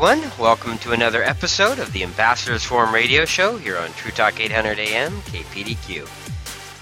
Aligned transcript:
Everyone. 0.00 0.32
Welcome 0.38 0.78
to 0.78 0.92
another 0.92 1.22
episode 1.22 1.78
of 1.78 1.92
the 1.92 2.02
Ambassadors 2.02 2.64
Forum 2.64 2.94
radio 2.94 3.26
show 3.26 3.58
here 3.58 3.76
on 3.76 3.92
True 3.92 4.10
Talk 4.10 4.40
800 4.40 4.78
AM 4.78 5.12
KPDQ. 5.20 6.08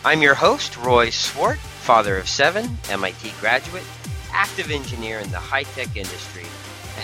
I'm 0.04 0.22
your 0.22 0.36
host, 0.36 0.76
Roy 0.76 1.10
Swart, 1.10 1.58
father 1.58 2.16
of 2.16 2.28
seven, 2.28 2.78
MIT 2.88 3.32
graduate, 3.40 3.82
active 4.30 4.70
engineer 4.70 5.18
in 5.18 5.32
the 5.32 5.38
high 5.38 5.64
tech 5.64 5.96
industry, 5.96 6.44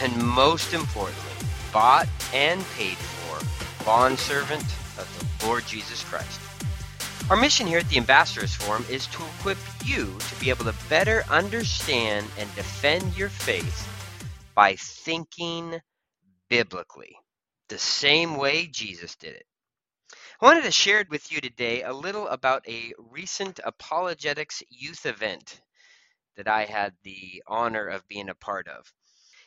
and 0.04 0.24
most 0.24 0.72
importantly, 0.72 1.48
bought 1.72 2.06
and 2.32 2.64
paid 2.76 2.96
for 2.96 3.84
bondservant 3.84 4.62
of 4.96 5.36
the 5.40 5.46
Lord 5.46 5.66
Jesus 5.66 6.04
Christ. 6.04 6.40
Our 7.28 7.36
mission 7.36 7.66
here 7.66 7.80
at 7.80 7.88
the 7.88 7.98
Ambassadors 7.98 8.54
Forum 8.54 8.84
is 8.88 9.08
to 9.08 9.22
equip 9.40 9.58
you 9.84 10.16
to 10.16 10.40
be 10.40 10.48
able 10.50 10.66
to 10.66 10.74
better 10.88 11.24
understand 11.28 12.28
and 12.38 12.54
defend 12.54 13.18
your 13.18 13.30
faith 13.30 13.88
by 14.54 14.76
thinking 14.76 15.80
biblically, 16.48 17.16
the 17.68 17.78
same 17.78 18.36
way 18.36 18.66
Jesus 18.66 19.16
did 19.16 19.34
it. 19.34 19.46
I 20.40 20.46
wanted 20.46 20.64
to 20.64 20.70
share 20.72 21.04
with 21.08 21.32
you 21.32 21.40
today 21.40 21.82
a 21.82 21.92
little 21.92 22.28
about 22.28 22.68
a 22.68 22.92
recent 22.98 23.60
apologetics 23.64 24.62
youth 24.68 25.06
event 25.06 25.60
that 26.36 26.48
I 26.48 26.64
had 26.64 26.92
the 27.02 27.42
honor 27.46 27.86
of 27.86 28.06
being 28.08 28.28
a 28.28 28.34
part 28.34 28.68
of. 28.68 28.92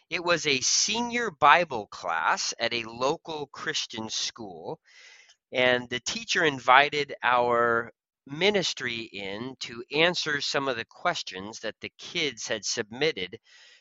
It 0.09 0.23
was 0.23 0.47
a 0.47 0.61
senior 0.61 1.31
Bible 1.31 1.87
class 1.87 2.53
at 2.59 2.73
a 2.73 2.89
local 2.89 3.47
Christian 3.47 4.09
school, 4.09 4.79
and 5.51 5.89
the 5.89 5.99
teacher 5.99 6.45
invited 6.45 7.13
our 7.23 7.91
ministry 8.25 9.09
in 9.11 9.55
to 9.61 9.83
answer 9.93 10.41
some 10.41 10.67
of 10.67 10.77
the 10.77 10.85
questions 10.85 11.59
that 11.61 11.75
the 11.81 11.91
kids 11.97 12.47
had 12.47 12.65
submitted 12.65 13.37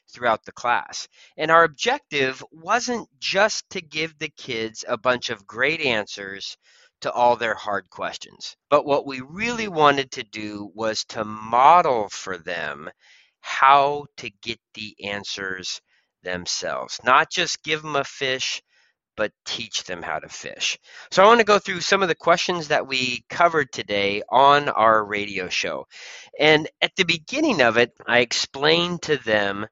throughout 0.08 0.44
the 0.44 0.52
class. 0.52 1.08
And 1.36 1.50
our 1.50 1.64
objective 1.64 2.42
wasn't 2.50 3.08
just 3.18 3.68
to 3.70 3.80
give 3.80 4.18
the 4.18 4.30
kids 4.36 4.84
a 4.86 4.96
bunch 4.96 5.30
of 5.30 5.46
great 5.46 5.80
answers 5.80 6.56
to 7.02 7.12
all 7.12 7.36
their 7.36 7.54
hard 7.54 7.90
questions, 7.90 8.56
but 8.70 8.86
what 8.86 9.06
we 9.06 9.20
really 9.20 9.68
wanted 9.68 10.10
to 10.12 10.22
do 10.22 10.70
was 10.74 11.04
to 11.04 11.24
model 11.24 12.08
for 12.08 12.38
them 12.38 12.90
how 13.40 14.06
to 14.16 14.30
get 14.42 14.58
the 14.74 14.96
answers 15.04 15.80
themselves, 16.22 16.98
not 17.04 17.30
just 17.30 17.62
give 17.62 17.82
them 17.82 17.96
a 17.96 18.04
fish. 18.04 18.62
But 19.16 19.32
teach 19.46 19.84
them 19.84 20.02
how 20.02 20.18
to 20.18 20.28
fish. 20.28 20.78
So, 21.10 21.24
I 21.24 21.26
want 21.26 21.40
to 21.40 21.46
go 21.46 21.58
through 21.58 21.80
some 21.80 22.02
of 22.02 22.08
the 22.08 22.14
questions 22.14 22.68
that 22.68 22.86
we 22.86 23.24
covered 23.30 23.72
today 23.72 24.22
on 24.28 24.68
our 24.68 25.02
radio 25.02 25.48
show. 25.48 25.86
And 26.38 26.68
at 26.82 26.94
the 26.96 27.04
beginning 27.06 27.62
of 27.62 27.78
it, 27.78 27.92
I 28.06 28.18
explained 28.18 29.00
to 29.04 29.16
them 29.16 29.68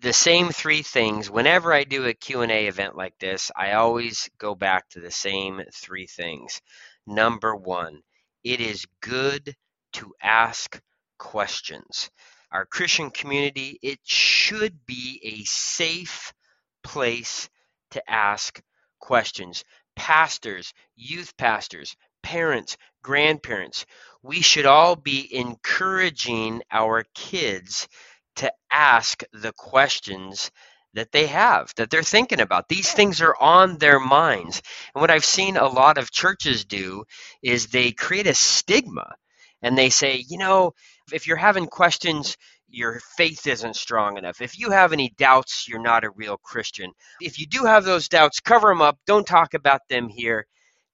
the 0.00 0.12
same 0.12 0.48
three 0.48 0.82
things. 0.82 1.30
Whenever 1.30 1.72
i 1.72 1.84
do 1.84 2.06
a 2.06 2.14
q&a 2.14 2.66
event 2.66 2.96
like 2.96 3.18
this 3.18 3.50
i 3.56 3.72
always 3.72 4.30
go 4.38 4.54
back 4.54 4.88
to 4.90 5.00
the 5.00 5.10
same 5.10 5.62
three 5.74 6.06
things. 6.06 6.60
Number 7.06 7.54
one 7.54 8.02
it 8.42 8.60
is 8.60 8.86
good 9.02 9.54
to 9.94 10.14
ask 10.22 10.80
questions. 11.18 12.10
Our 12.50 12.64
christian 12.64 13.10
community 13.10 13.78
it 13.82 13.98
should 14.04 14.86
be 14.86 15.20
a 15.22 15.44
safe 15.44 16.32
place 16.82 17.50
to 17.90 18.10
ask 18.10 18.62
questions. 19.00 19.64
Pastors 19.96 20.72
youth 20.96 21.36
pastors 21.36 21.94
parents 22.22 22.76
grandparents 23.02 23.86
we 24.22 24.42
should 24.42 24.66
all 24.66 24.94
be 24.94 25.34
encouraging 25.34 26.62
our 26.70 27.04
kids 27.14 27.88
to 28.40 28.52
ask 28.70 29.22
the 29.32 29.52
questions 29.52 30.50
that 30.94 31.12
they 31.12 31.26
have, 31.26 31.72
that 31.76 31.90
they're 31.90 32.02
thinking 32.02 32.40
about. 32.40 32.68
These 32.68 32.92
things 32.92 33.20
are 33.22 33.36
on 33.40 33.78
their 33.78 34.00
minds. 34.00 34.62
And 34.94 35.00
what 35.00 35.10
I've 35.10 35.24
seen 35.24 35.56
a 35.56 35.68
lot 35.68 35.98
of 35.98 36.10
churches 36.10 36.64
do 36.64 37.04
is 37.42 37.68
they 37.68 37.92
create 37.92 38.26
a 38.26 38.34
stigma 38.34 39.14
and 39.62 39.78
they 39.78 39.90
say, 39.90 40.24
you 40.28 40.38
know, 40.38 40.72
if 41.12 41.26
you're 41.26 41.36
having 41.36 41.66
questions, 41.66 42.36
your 42.68 43.00
faith 43.16 43.46
isn't 43.46 43.76
strong 43.76 44.16
enough. 44.18 44.40
If 44.40 44.58
you 44.58 44.70
have 44.70 44.92
any 44.92 45.12
doubts, 45.18 45.66
you're 45.68 45.82
not 45.82 46.04
a 46.04 46.10
real 46.10 46.38
Christian. 46.38 46.92
If 47.20 47.38
you 47.38 47.46
do 47.46 47.64
have 47.64 47.84
those 47.84 48.08
doubts, 48.08 48.40
cover 48.40 48.68
them 48.68 48.82
up. 48.82 48.98
Don't 49.06 49.26
talk 49.26 49.54
about 49.54 49.82
them 49.88 50.08
here. 50.08 50.46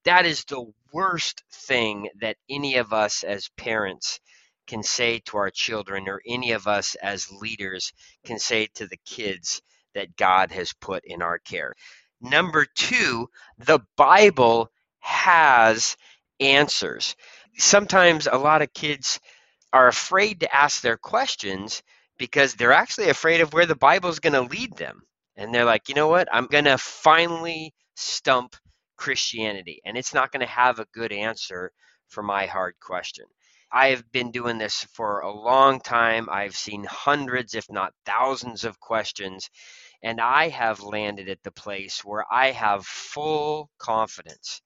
That 0.05 0.27
is 0.27 0.45
the 0.45 0.65
worst 0.93 1.43
thing 1.53 2.09
that 2.21 2.37
any 2.51 2.77
of 2.77 2.93
us 2.93 3.25
as 3.25 3.51
parents 3.57 4.21
can 4.67 4.83
say 4.83 5.21
to 5.27 5.39
our 5.39 5.51
children, 5.51 6.09
or 6.09 6.21
any 6.27 6.53
of 6.53 6.67
us 6.67 6.95
as 6.97 7.31
leaders 7.33 7.93
can 8.25 8.39
say 8.39 8.69
to 8.75 8.87
the 8.87 8.99
kids 9.07 9.63
that 9.95 10.17
God 10.17 10.51
has 10.53 10.73
put 10.75 11.05
in 11.05 11.23
our 11.23 11.39
care. 11.39 11.75
Number 12.21 12.67
two, 12.75 13.29
the 13.59 13.81
Bible 13.97 14.71
has 15.01 15.97
answers. 16.41 17.17
Sometimes 17.57 18.27
a 18.31 18.39
lot 18.39 18.63
of 18.63 18.73
kids 18.75 19.21
are 19.73 19.89
afraid 19.89 20.41
to 20.41 20.55
ask 20.55 20.83
their 20.83 20.97
questions 20.97 21.83
because 22.19 22.55
they're 22.55 22.73
actually 22.73 23.11
afraid 23.11 23.41
of 23.41 23.53
where 23.53 23.67
the 23.67 23.77
Bible 23.77 24.11
is 24.11 24.21
going 24.21 24.33
to 24.33 24.43
lead 24.43 24.77
them. 24.77 25.03
And 25.37 25.55
they're 25.55 25.65
like, 25.65 25.89
you 25.89 25.95
know 25.95 26.09
what? 26.09 26.29
I'm 26.33 26.47
going 26.47 26.65
to 26.65 26.79
finally 26.79 27.75
stump 27.95 28.57
Christianity, 28.97 29.81
and 29.85 29.97
it's 29.97 30.15
not 30.15 30.33
going 30.33 30.41
to 30.41 30.53
have 30.53 30.79
a 30.79 30.87
good 30.95 31.13
answer 31.13 31.73
for 32.09 32.23
my 32.23 32.47
hard 32.47 32.75
question. 32.81 33.27
I 33.73 33.89
have 33.89 34.11
been 34.13 34.31
doing 34.31 34.59
this 34.59 34.87
for 34.93 35.21
a 35.21 35.33
long 35.33 35.81
time. 35.81 36.29
I've 36.31 36.57
seen 36.57 36.85
hundreds, 36.85 37.55
if 37.55 37.67
not 37.71 37.93
thousands, 38.05 38.65
of 38.65 38.81
questions, 38.81 39.51
and 40.03 40.21
I 40.21 40.49
have 40.49 40.81
landed 40.83 41.29
at 41.29 41.43
the 41.43 41.51
place 41.51 42.05
where 42.05 42.25
I 42.31 42.53
have 42.53 42.87
full 42.87 43.71
confidence 43.79 44.63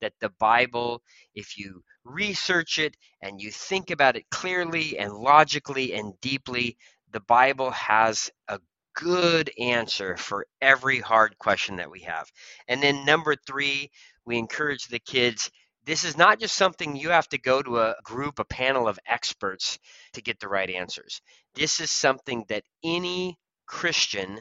that 0.00 0.12
the 0.20 0.30
Bible, 0.38 1.02
if 1.34 1.58
you 1.58 1.82
research 2.04 2.78
it 2.78 2.96
and 3.22 3.40
you 3.40 3.50
think 3.50 3.90
about 3.90 4.16
it 4.16 4.24
clearly 4.30 4.98
and 4.98 5.12
logically 5.12 5.94
and 5.94 6.12
deeply, 6.20 6.76
the 7.10 7.20
Bible 7.20 7.70
has 7.70 8.30
a 8.48 8.60
good 8.94 9.50
answer 9.58 10.16
for 10.16 10.46
every 10.60 11.00
hard 11.00 11.36
question 11.38 11.76
that 11.76 11.90
we 11.90 12.00
have. 12.00 12.30
And 12.68 12.82
then, 12.82 13.04
number 13.04 13.34
three, 13.46 13.90
we 14.24 14.38
encourage 14.38 14.86
the 14.86 15.00
kids 15.00 15.50
this 15.86 16.04
is 16.04 16.16
not 16.16 16.40
just 16.40 16.54
something 16.54 16.96
you 16.96 17.10
have 17.10 17.28
to 17.28 17.38
go 17.38 17.62
to 17.62 17.78
a 17.78 17.96
group, 18.02 18.38
a 18.38 18.44
panel 18.44 18.88
of 18.88 18.98
experts 19.06 19.78
to 20.14 20.22
get 20.22 20.40
the 20.40 20.48
right 20.48 20.70
answers. 20.70 21.20
This 21.54 21.80
is 21.80 21.90
something 21.90 22.44
that 22.48 22.64
any 22.82 23.38
Christian 23.66 24.40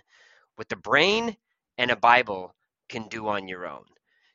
with 0.58 0.72
a 0.72 0.78
brain 0.78 1.36
and 1.78 1.92
a 1.92 1.96
Bible 1.96 2.54
can 2.90 3.08
do 3.08 3.28
on 3.28 3.48
your 3.48 3.68
own. 3.68 3.86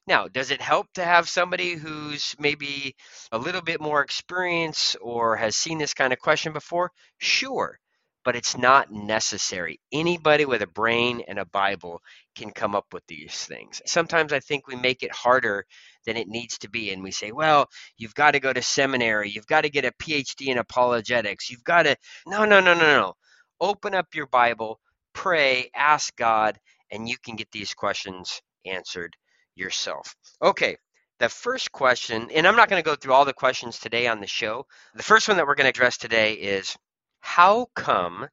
Now, 0.07 0.27
does 0.29 0.51
it 0.51 0.63
help 0.63 0.87
to 0.95 1.05
have 1.05 1.29
somebody 1.29 1.75
who's 1.75 2.35
maybe 2.39 2.95
a 3.31 3.39
little 3.39 3.63
bit 3.63 3.81
more 3.81 4.03
experienced 4.03 4.97
or 5.01 5.37
has 5.37 5.55
seen 5.55 5.79
this 5.79 5.95
kind 5.95 6.13
of 6.13 6.19
question 6.19 6.53
before? 6.53 6.91
Sure 7.19 7.79
but 8.29 8.37
it's 8.37 8.59
not 8.59 8.93
necessary. 8.93 9.81
Anybody 9.91 10.45
with 10.45 10.61
a 10.61 10.67
brain 10.67 11.23
and 11.29 11.39
a 11.39 11.47
Bible 11.47 12.03
can 12.37 12.51
come 12.51 12.75
up 12.75 12.85
with 12.93 13.03
these 13.07 13.33
things. 13.33 13.81
Sometimes 13.87 14.35
I 14.35 14.41
think 14.41 14.67
we 14.67 14.77
make 14.77 15.03
it 15.03 15.11
harder 15.11 15.65
than 16.05 16.19
it 16.19 16.29
needs 16.29 16.59
to 16.59 16.69
be. 16.69 16.91
And 16.93 17.03
we 17.03 17.11
say, 17.11 17.33
well, 17.33 17.71
you've 17.97 18.15
got 18.15 18.33
to 18.33 18.39
go 18.39 18.53
to 18.53 18.61
seminary, 18.61 19.31
you've 19.31 19.47
got 19.47 19.63
to 19.63 19.71
get 19.71 19.87
a 19.87 19.93
PhD 19.93 20.49
in 20.49 20.59
apologetics, 20.59 21.49
you've 21.49 21.65
got 21.65 21.85
to. 21.85 21.97
No, 22.27 22.45
no, 22.45 22.61
no, 22.61 22.75
no, 22.75 22.81
no. 22.81 23.15
Open 23.63 23.95
up 23.95 24.09
your 24.15 24.27
Bible, 24.27 24.79
pray, 25.15 25.71
ask 25.75 26.15
God, 26.15 26.59
and 26.91 27.09
you 27.09 27.17
can 27.17 27.35
get 27.35 27.51
these 27.51 27.73
questions 27.73 28.43
answered 28.67 29.17
yourself. 29.55 30.15
Okay, 30.43 30.77
the 31.19 31.31
first 31.31 31.73
question, 31.73 32.29
and 32.35 32.47
I'm 32.47 32.57
not 32.57 32.69
going 32.69 32.83
to 32.83 32.87
go 32.91 32.95
through 32.95 33.15
all 33.15 33.25
the 33.25 33.33
questions 33.33 33.79
today 33.79 34.07
on 34.07 34.21
the 34.21 34.27
show. 34.27 34.67
The 34.97 35.03
first 35.03 35.29
one 35.29 35.39
that 35.39 35.47
we're 35.47 35.55
going 35.55 35.65
to 35.65 35.71
address 35.71 35.97
today 35.97 36.35
is 36.35 36.77
how 37.21 37.69
come 37.75 38.29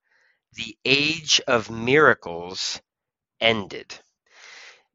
the 0.53 0.77
age 0.85 1.41
of 1.47 1.69
miracles 1.69 2.81
ended? 3.39 3.99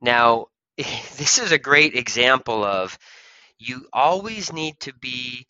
Now, 0.00 0.46
this 0.76 1.38
is 1.38 1.52
a 1.52 1.58
great 1.58 1.94
example 1.94 2.64
of 2.64 2.98
you 3.58 3.86
always 3.92 4.52
need 4.52 4.80
to 4.80 4.94
be 4.94 5.46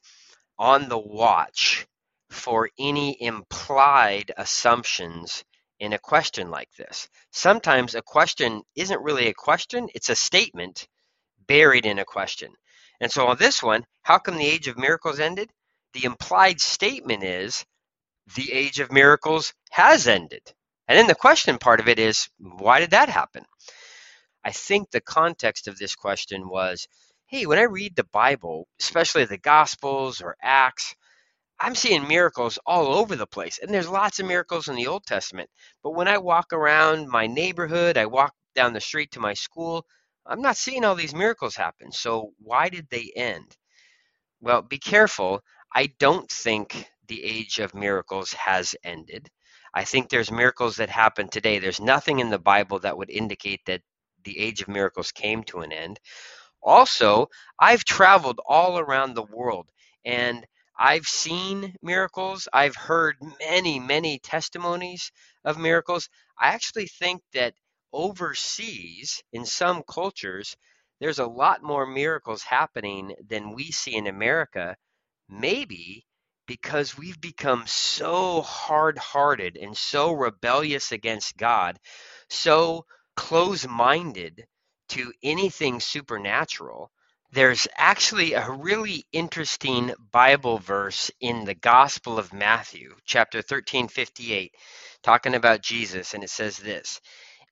on 0.58 0.88
the 0.88 0.98
watch 0.98 1.86
for 2.30 2.70
any 2.78 3.20
implied 3.22 4.32
assumptions 4.36 5.44
in 5.78 5.92
a 5.92 5.98
question 5.98 6.50
like 6.50 6.70
this. 6.76 7.08
Sometimes 7.32 7.94
a 7.94 8.02
question 8.02 8.62
isn't 8.76 9.02
really 9.02 9.28
a 9.28 9.34
question, 9.34 9.88
it's 9.94 10.10
a 10.10 10.16
statement 10.16 10.86
buried 11.46 11.86
in 11.86 11.98
a 11.98 12.04
question. 12.04 12.52
And 13.00 13.10
so 13.10 13.28
on 13.28 13.38
this 13.38 13.62
one, 13.62 13.84
how 14.02 14.18
come 14.18 14.36
the 14.36 14.46
age 14.46 14.68
of 14.68 14.78
miracles 14.78 15.20
ended? 15.20 15.50
The 15.94 16.04
implied 16.04 16.60
statement 16.60 17.24
is 17.24 17.64
the 18.36 18.52
age 18.52 18.80
of 18.80 18.92
miracles 18.92 19.54
has 19.70 20.08
ended. 20.08 20.42
And 20.88 20.98
then 20.98 21.06
the 21.06 21.14
question 21.14 21.58
part 21.58 21.80
of 21.80 21.88
it 21.88 21.98
is, 21.98 22.28
why 22.38 22.80
did 22.80 22.90
that 22.92 23.08
happen? 23.08 23.44
I 24.44 24.52
think 24.52 24.90
the 24.90 25.00
context 25.00 25.68
of 25.68 25.78
this 25.78 25.94
question 25.94 26.48
was 26.48 26.86
hey, 27.26 27.46
when 27.46 27.58
I 27.60 27.62
read 27.62 27.94
the 27.96 28.04
Bible, 28.12 28.66
especially 28.80 29.24
the 29.24 29.38
Gospels 29.38 30.20
or 30.20 30.36
Acts, 30.42 30.94
I'm 31.60 31.74
seeing 31.74 32.08
miracles 32.08 32.58
all 32.66 32.94
over 32.94 33.16
the 33.16 33.26
place. 33.26 33.58
And 33.62 33.72
there's 33.72 33.88
lots 33.88 34.18
of 34.20 34.26
miracles 34.26 34.68
in 34.68 34.76
the 34.76 34.88
Old 34.88 35.06
Testament. 35.06 35.50
But 35.82 35.92
when 35.92 36.08
I 36.08 36.18
walk 36.18 36.52
around 36.52 37.08
my 37.08 37.26
neighborhood, 37.28 37.96
I 37.96 38.06
walk 38.06 38.34
down 38.54 38.72
the 38.74 38.80
street 38.80 39.12
to 39.12 39.20
my 39.20 39.34
school, 39.34 39.86
I'm 40.26 40.42
not 40.42 40.56
seeing 40.56 40.84
all 40.84 40.94
these 40.94 41.14
miracles 41.14 41.56
happen. 41.56 41.92
So 41.92 42.32
why 42.38 42.68
did 42.68 42.88
they 42.90 43.12
end? 43.16 43.56
Well, 44.40 44.62
be 44.62 44.78
careful. 44.78 45.42
I 45.74 45.86
don't 45.98 46.30
think 46.30 46.90
the 47.08 47.24
age 47.24 47.58
of 47.60 47.74
miracles 47.74 48.32
has 48.34 48.74
ended. 48.84 49.30
I 49.74 49.84
think 49.84 50.08
there's 50.10 50.30
miracles 50.30 50.76
that 50.76 50.90
happen 50.90 51.28
today. 51.28 51.58
There's 51.58 51.80
nothing 51.80 52.20
in 52.20 52.30
the 52.30 52.38
Bible 52.38 52.80
that 52.80 52.96
would 52.96 53.10
indicate 53.10 53.60
that 53.66 53.82
the 54.24 54.38
age 54.38 54.62
of 54.62 54.68
miracles 54.68 55.12
came 55.12 55.44
to 55.44 55.60
an 55.60 55.72
end. 55.72 56.00
Also, 56.62 57.28
I've 57.58 57.84
traveled 57.84 58.40
all 58.46 58.78
around 58.78 59.14
the 59.14 59.22
world 59.24 59.70
and 60.04 60.46
I've 60.78 61.06
seen 61.06 61.76
miracles. 61.82 62.48
I've 62.52 62.76
heard 62.76 63.16
many, 63.40 63.78
many 63.80 64.18
testimonies 64.18 65.12
of 65.44 65.58
miracles. 65.58 66.08
I 66.38 66.48
actually 66.48 66.86
think 66.88 67.22
that 67.34 67.54
overseas, 67.92 69.22
in 69.32 69.46
some 69.46 69.82
cultures, 69.88 70.56
there's 71.00 71.18
a 71.18 71.26
lot 71.26 71.62
more 71.62 71.86
miracles 71.86 72.42
happening 72.42 73.14
than 73.28 73.54
we 73.54 73.70
see 73.72 73.94
in 73.96 74.06
America. 74.06 74.76
Maybe 75.30 76.06
because 76.46 76.98
we've 76.98 77.20
become 77.20 77.64
so 77.66 78.42
hard 78.42 78.98
hearted 78.98 79.56
and 79.56 79.76
so 79.76 80.12
rebellious 80.12 80.92
against 80.92 81.36
God, 81.38 81.78
so 82.30 82.86
close 83.16 83.66
minded 83.68 84.46
to 84.90 85.12
anything 85.22 85.80
supernatural 85.80 86.90
there's 87.32 87.68
actually 87.76 88.32
a 88.34 88.50
really 88.50 89.06
interesting 89.12 89.94
Bible 90.12 90.58
verse 90.58 91.12
in 91.20 91.44
the 91.44 91.54
Gospel 91.54 92.18
of 92.18 92.32
Matthew, 92.32 92.96
chapter 93.04 93.42
13, 93.42 93.88
58, 93.88 94.54
talking 95.02 95.34
about 95.34 95.62
Jesus. 95.62 96.14
And 96.14 96.24
it 96.24 96.30
says 96.30 96.56
this 96.56 97.00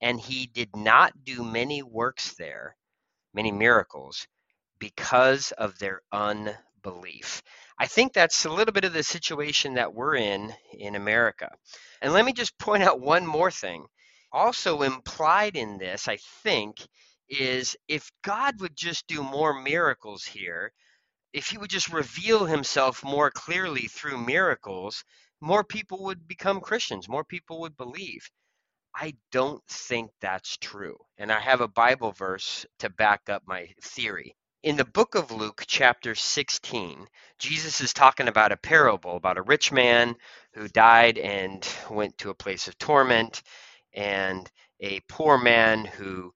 And 0.02 0.20
he 0.20 0.46
did 0.46 0.74
not 0.76 1.12
do 1.24 1.44
many 1.44 1.82
works 1.84 2.34
there, 2.36 2.76
many 3.34 3.52
miracles, 3.52 4.26
because 4.80 5.52
of 5.52 5.78
their 5.78 6.02
unbelief. 6.12 7.42
I 7.78 7.86
think 7.86 8.12
that's 8.12 8.44
a 8.44 8.50
little 8.50 8.72
bit 8.72 8.84
of 8.84 8.92
the 8.92 9.02
situation 9.04 9.74
that 9.74 9.94
we're 9.94 10.16
in 10.16 10.52
in 10.72 10.96
America. 10.96 11.50
And 12.02 12.12
let 12.12 12.24
me 12.24 12.32
just 12.32 12.58
point 12.58 12.82
out 12.82 13.00
one 13.00 13.26
more 13.26 13.50
thing. 13.50 13.86
Also 14.32 14.82
implied 14.82 15.56
in 15.56 15.78
this, 15.78 16.08
I 16.08 16.18
think, 16.42 16.78
is 17.28 17.76
if 17.88 18.10
God 18.22 18.60
would 18.60 18.76
just 18.76 19.06
do 19.06 19.22
more 19.22 19.60
miracles 19.62 20.24
here, 20.24 20.72
if 21.32 21.48
he 21.48 21.58
would 21.58 21.70
just 21.70 21.92
reveal 21.92 22.46
himself 22.46 23.04
more 23.04 23.30
clearly 23.30 23.88
through 23.88 24.18
miracles, 24.18 25.04
more 25.40 25.64
people 25.64 26.04
would 26.04 26.26
become 26.26 26.60
Christians, 26.60 27.08
more 27.08 27.24
people 27.24 27.60
would 27.60 27.76
believe. 27.76 28.28
I 28.96 29.14
don't 29.32 29.64
think 29.68 30.10
that's 30.20 30.56
true. 30.56 30.96
And 31.18 31.32
I 31.32 31.40
have 31.40 31.60
a 31.60 31.68
Bible 31.68 32.12
verse 32.12 32.66
to 32.80 32.90
back 32.90 33.28
up 33.28 33.44
my 33.46 33.74
theory. 33.82 34.36
In 34.62 34.76
the 34.76 34.84
book 34.84 35.14
of 35.14 35.30
Luke, 35.30 35.64
chapter 35.68 36.14
16, 36.14 37.08
Jesus 37.38 37.80
is 37.80 37.94
talking 37.94 38.28
about 38.28 38.52
a 38.52 38.58
parable 38.58 39.16
about 39.16 39.38
a 39.38 39.42
rich 39.42 39.72
man 39.72 40.16
who 40.54 40.68
died 40.68 41.18
and 41.18 41.66
went 41.90 42.18
to 42.18 42.30
a 42.30 42.34
place 42.34 42.68
of 42.68 42.78
torment, 42.78 43.42
and 43.94 44.50
a 44.82 45.00
poor 45.08 45.38
man 45.38 45.86
who 45.86 46.34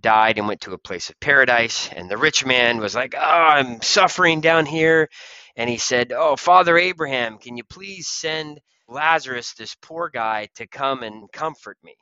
died 0.00 0.38
and 0.38 0.48
went 0.48 0.62
to 0.62 0.74
a 0.74 0.78
place 0.78 1.10
of 1.10 1.20
paradise. 1.20 1.90
And 1.92 2.10
the 2.10 2.18
rich 2.18 2.46
man 2.46 2.78
was 2.78 2.94
like, 2.94 3.14
Oh, 3.16 3.20
I'm 3.20 3.82
suffering 3.82 4.40
down 4.42 4.66
here. 4.66 5.08
And 5.56 5.70
he 5.70 5.78
said, 5.78 6.12
Oh, 6.12 6.36
Father 6.36 6.78
Abraham, 6.78 7.38
can 7.38 7.56
you 7.56 7.64
please 7.64 8.08
send 8.08 8.60
Lazarus, 8.88 9.54
this 9.54 9.76
poor 9.82 10.10
guy, 10.10 10.48
to 10.56 10.66
come 10.66 11.02
and 11.02 11.32
comfort 11.32 11.78
me? 11.84 11.96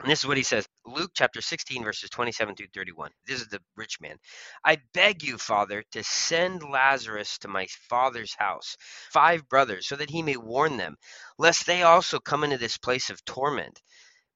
And 0.00 0.10
this 0.10 0.20
is 0.20 0.26
what 0.26 0.36
he 0.36 0.42
says 0.42 0.66
Luke 0.86 1.12
chapter 1.14 1.40
16, 1.40 1.84
verses 1.84 2.10
27 2.10 2.54
through 2.56 2.68
31. 2.74 3.10
This 3.26 3.40
is 3.40 3.48
the 3.48 3.60
rich 3.76 4.00
man. 4.00 4.16
I 4.64 4.78
beg 4.94 5.22
you, 5.22 5.38
Father, 5.38 5.82
to 5.92 6.04
send 6.04 6.62
Lazarus 6.62 7.38
to 7.38 7.48
my 7.48 7.66
father's 7.88 8.34
house, 8.34 8.76
five 9.10 9.48
brothers, 9.48 9.88
so 9.88 9.96
that 9.96 10.10
he 10.10 10.22
may 10.22 10.36
warn 10.36 10.76
them, 10.76 10.96
lest 11.38 11.66
they 11.66 11.82
also 11.82 12.20
come 12.20 12.44
into 12.44 12.58
this 12.58 12.78
place 12.78 13.10
of 13.10 13.24
torment. 13.24 13.80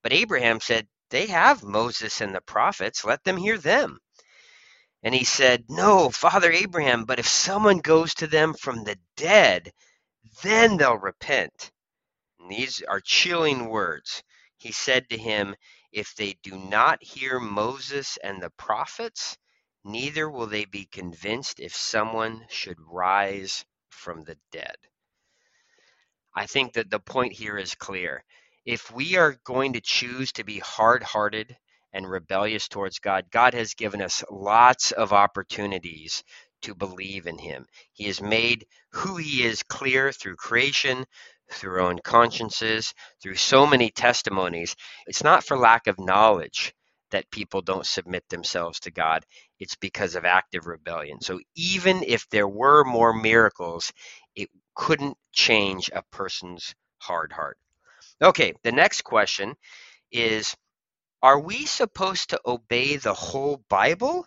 But 0.03 0.13
Abraham 0.15 0.61
said, 0.61 0.89
they 1.11 1.27
have 1.27 1.65
Moses 1.65 2.21
and 2.21 2.35
the 2.35 2.41
prophets. 2.41 3.05
Let 3.05 3.25
them 3.25 3.37
hear 3.37 3.59
them. 3.59 3.99
And 5.03 5.15
he 5.15 5.25
said, 5.25 5.65
No, 5.69 6.11
Father 6.11 6.53
Abraham, 6.53 7.05
but 7.05 7.19
if 7.19 7.29
someone 7.29 7.79
goes 7.79 8.15
to 8.17 8.27
them 8.27 8.55
from 8.55 8.85
the 8.85 8.99
dead, 9.17 9.73
then 10.43 10.77
they'll 10.77 10.99
repent. 10.99 11.73
And 12.41 12.51
these 12.51 12.83
are 12.89 13.01
chilling 13.01 13.69
words. 13.69 14.23
He 14.61 14.73
said 14.73 15.11
to 15.11 15.19
him, 15.19 15.57
If 15.93 16.17
they 16.17 16.35
do 16.45 16.59
not 16.59 17.03
hear 17.03 17.41
Moses 17.41 18.19
and 18.25 18.43
the 18.43 18.51
prophets, 18.53 19.39
neither 19.85 20.31
will 20.31 20.49
they 20.49 20.67
be 20.67 20.87
convinced 20.87 21.61
if 21.61 21.75
someone 21.75 22.47
should 22.51 22.79
rise 22.81 23.67
from 23.91 24.25
the 24.25 24.39
dead. 24.53 24.77
I 26.35 26.47
think 26.47 26.75
that 26.75 26.91
the 26.91 27.01
point 27.01 27.35
here 27.35 27.59
is 27.59 27.75
clear 27.75 28.25
if 28.67 28.91
we 28.93 29.17
are 29.17 29.37
going 29.45 29.75
to 29.75 29.83
choose 29.83 30.33
to 30.33 30.45
be 30.45 30.61
hard 30.61 31.03
hearted 31.03 31.57
and 31.93 32.09
rebellious 32.11 32.69
towards 32.69 33.01
God, 33.01 33.27
God 33.33 33.55
has 33.55 33.75
given 33.75 34.03
us 34.03 34.25
lots 34.31 34.93
of 34.93 35.13
opportunities 35.13 36.25
to 36.63 36.75
believe 36.75 37.27
in 37.27 37.39
Him. 37.39 37.67
He 37.93 38.07
has 38.07 38.23
made 38.23 38.67
who 38.93 39.17
He 39.17 39.45
is 39.45 39.65
clear 39.65 40.13
through 40.13 40.37
creation, 40.37 41.07
through 41.53 41.75
our 41.75 41.81
own 41.81 42.01
consciences, 42.05 42.95
through 43.23 43.37
so 43.37 43.67
many 43.67 43.91
testimonies. 43.91 44.77
It's 45.07 45.25
not 45.25 45.45
for 45.45 45.57
lack 45.57 45.87
of 45.87 45.99
knowledge 46.01 46.75
that 47.11 47.31
people 47.31 47.63
don't 47.63 47.87
submit 47.87 48.25
themselves 48.31 48.81
to 48.81 48.91
God, 48.91 49.25
it's 49.61 49.77
because 49.77 50.15
of 50.17 50.25
active 50.25 50.67
rebellion. 50.67 51.21
So 51.21 51.41
even 51.57 52.03
if 52.07 52.29
there 52.31 52.49
were 52.49 52.85
more 52.85 53.13
miracles, 53.15 53.93
it 54.37 54.49
couldn't 54.75 55.17
change 55.33 55.91
a 55.95 56.03
person's 56.13 56.75
hard 56.99 57.33
heart. 57.33 57.59
Okay, 58.23 58.55
the 58.65 58.73
next 58.73 59.03
question 59.05 59.55
is 60.13 60.57
Are 61.23 61.41
we 61.41 61.67
supposed 61.67 62.31
to 62.31 62.41
obey 62.47 62.97
the 62.97 63.15
whole 63.15 63.63
Bible 63.69 64.27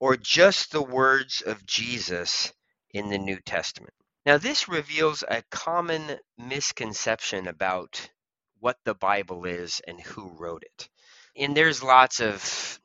or 0.00 0.16
just 0.16 0.72
the 0.72 0.82
words 0.82 1.42
of 1.46 1.66
Jesus 1.66 2.52
in 2.92 3.10
the 3.10 3.18
New 3.18 3.40
Testament? 3.46 3.94
Now, 4.24 4.38
this 4.38 4.68
reveals 4.68 5.24
a 5.26 5.42
common 5.50 6.18
misconception 6.38 7.48
about 7.48 8.08
what 8.60 8.76
the 8.84 8.94
Bible 8.94 9.44
is 9.46 9.80
and 9.88 10.00
who 10.00 10.30
wrote 10.38 10.62
it. 10.62 10.88
And 11.36 11.56
there's 11.56 11.82
lots 11.82 12.20
of 12.20 12.40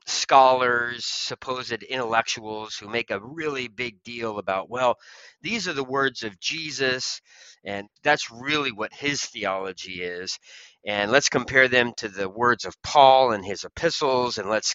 scholars, 0.06 1.04
supposed 1.04 1.84
intellectuals 1.84 2.74
who 2.76 2.88
make 2.88 3.12
a 3.12 3.20
really 3.20 3.68
big 3.68 4.02
deal 4.02 4.38
about, 4.38 4.68
well, 4.68 4.96
these 5.40 5.68
are 5.68 5.74
the 5.74 5.84
words 5.84 6.24
of 6.24 6.40
Jesus, 6.40 7.20
and 7.62 7.88
that's 8.02 8.32
really 8.32 8.72
what 8.72 8.92
his 8.92 9.22
theology 9.22 10.02
is. 10.02 10.38
And 10.86 11.10
let's 11.12 11.28
compare 11.28 11.68
them 11.68 11.92
to 11.98 12.08
the 12.08 12.28
words 12.28 12.64
of 12.64 12.80
Paul 12.82 13.32
and 13.32 13.44
his 13.44 13.64
epistles, 13.64 14.38
and 14.38 14.48
let's 14.48 14.74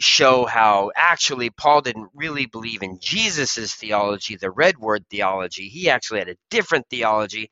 show 0.00 0.46
how 0.46 0.92
actually 0.96 1.50
Paul 1.50 1.80
didn't 1.82 2.10
really 2.14 2.46
believe 2.46 2.82
in 2.82 2.98
Jesus' 3.00 3.74
theology, 3.74 4.36
the 4.36 4.50
red 4.50 4.78
word 4.78 5.04
theology. 5.10 5.68
He 5.68 5.90
actually 5.90 6.20
had 6.20 6.28
a 6.28 6.36
different 6.50 6.86
theology. 6.90 7.50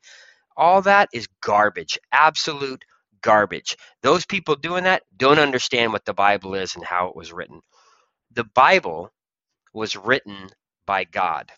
All 0.57 0.81
that 0.83 1.09
is 1.13 1.27
garbage, 1.41 1.99
absolute 2.11 2.83
garbage. 3.21 3.77
Those 4.03 4.25
people 4.25 4.55
doing 4.55 4.85
that 4.85 5.03
don't 5.17 5.39
understand 5.39 5.93
what 5.93 6.05
the 6.05 6.13
Bible 6.13 6.55
is 6.55 6.75
and 6.75 6.85
how 6.85 7.07
it 7.09 7.15
was 7.15 7.33
written. 7.33 7.61
The 8.33 8.45
Bible 8.45 9.11
was 9.73 9.95
written 9.95 10.49
by 10.87 11.05
God, 11.05 11.51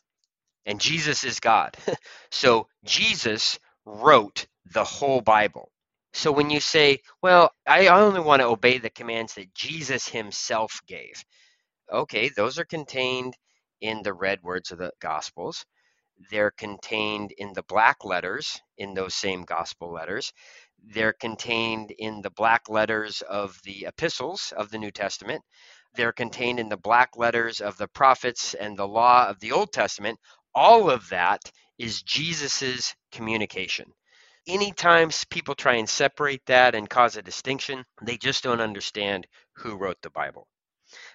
and 0.66 0.82
Jesus 0.82 1.24
is 1.24 1.40
God. 1.40 1.76
so 2.32 2.68
Jesus 2.86 3.60
wrote 3.86 4.48
the 4.74 4.84
whole 4.84 5.22
Bible. 5.22 5.70
So 6.14 6.32
when 6.32 6.50
you 6.50 6.60
say, 6.60 7.00
well, 7.22 7.52
I 7.68 7.88
only 7.88 8.22
want 8.22 8.42
to 8.42 8.48
obey 8.48 8.80
the 8.80 8.90
commands 8.90 9.36
that 9.36 9.54
Jesus 9.54 10.08
himself 10.08 10.82
gave, 10.88 11.24
okay, 11.92 12.30
those 12.30 12.60
are 12.60 12.66
contained 12.66 13.36
in 13.82 14.02
the 14.04 14.14
red 14.14 14.42
words 14.44 14.72
of 14.72 14.80
the 14.80 14.92
Gospels. 15.00 15.66
They're 16.32 16.52
contained 16.52 17.34
in 17.38 17.54
the 17.54 17.64
black 17.64 18.04
letters 18.04 18.60
in 18.78 18.94
those 18.94 19.14
same 19.16 19.44
Gospel 19.44 19.92
letters. 19.94 20.34
They're 20.84 21.14
contained 21.14 21.92
in 21.92 22.22
the 22.22 22.32
black 22.32 22.70
letters 22.70 23.22
of 23.22 23.60
the 23.64 23.86
epistles 23.88 24.54
of 24.58 24.72
the 24.72 24.80
New 24.80 24.92
Testament. 24.92 25.44
They're 25.96 26.14
contained 26.14 26.60
in 26.60 26.70
the 26.70 26.78
black 26.78 27.12
letters 27.18 27.62
of 27.62 27.78
the 27.78 27.88
prophets 27.88 28.54
and 28.56 28.78
the 28.78 28.88
law 28.88 29.28
of 29.28 29.40
the 29.40 29.52
Old 29.52 29.72
Testament. 29.72 30.20
All 30.56 30.90
of 30.90 31.10
that 31.10 31.42
is 31.78 32.02
Jesus's 32.02 32.96
communication. 33.12 33.94
Anytime 34.48 35.12
people 35.30 35.56
try 35.56 35.76
and 35.76 35.90
separate 35.90 36.46
that 36.46 36.74
and 36.74 36.90
cause 36.90 37.18
a 37.18 37.22
distinction, 37.22 37.86
they 38.02 38.18
just 38.18 38.44
don't 38.44 38.62
understand 38.62 39.28
who 39.54 39.76
wrote 39.76 40.02
the 40.02 40.10
Bible. 40.10 40.48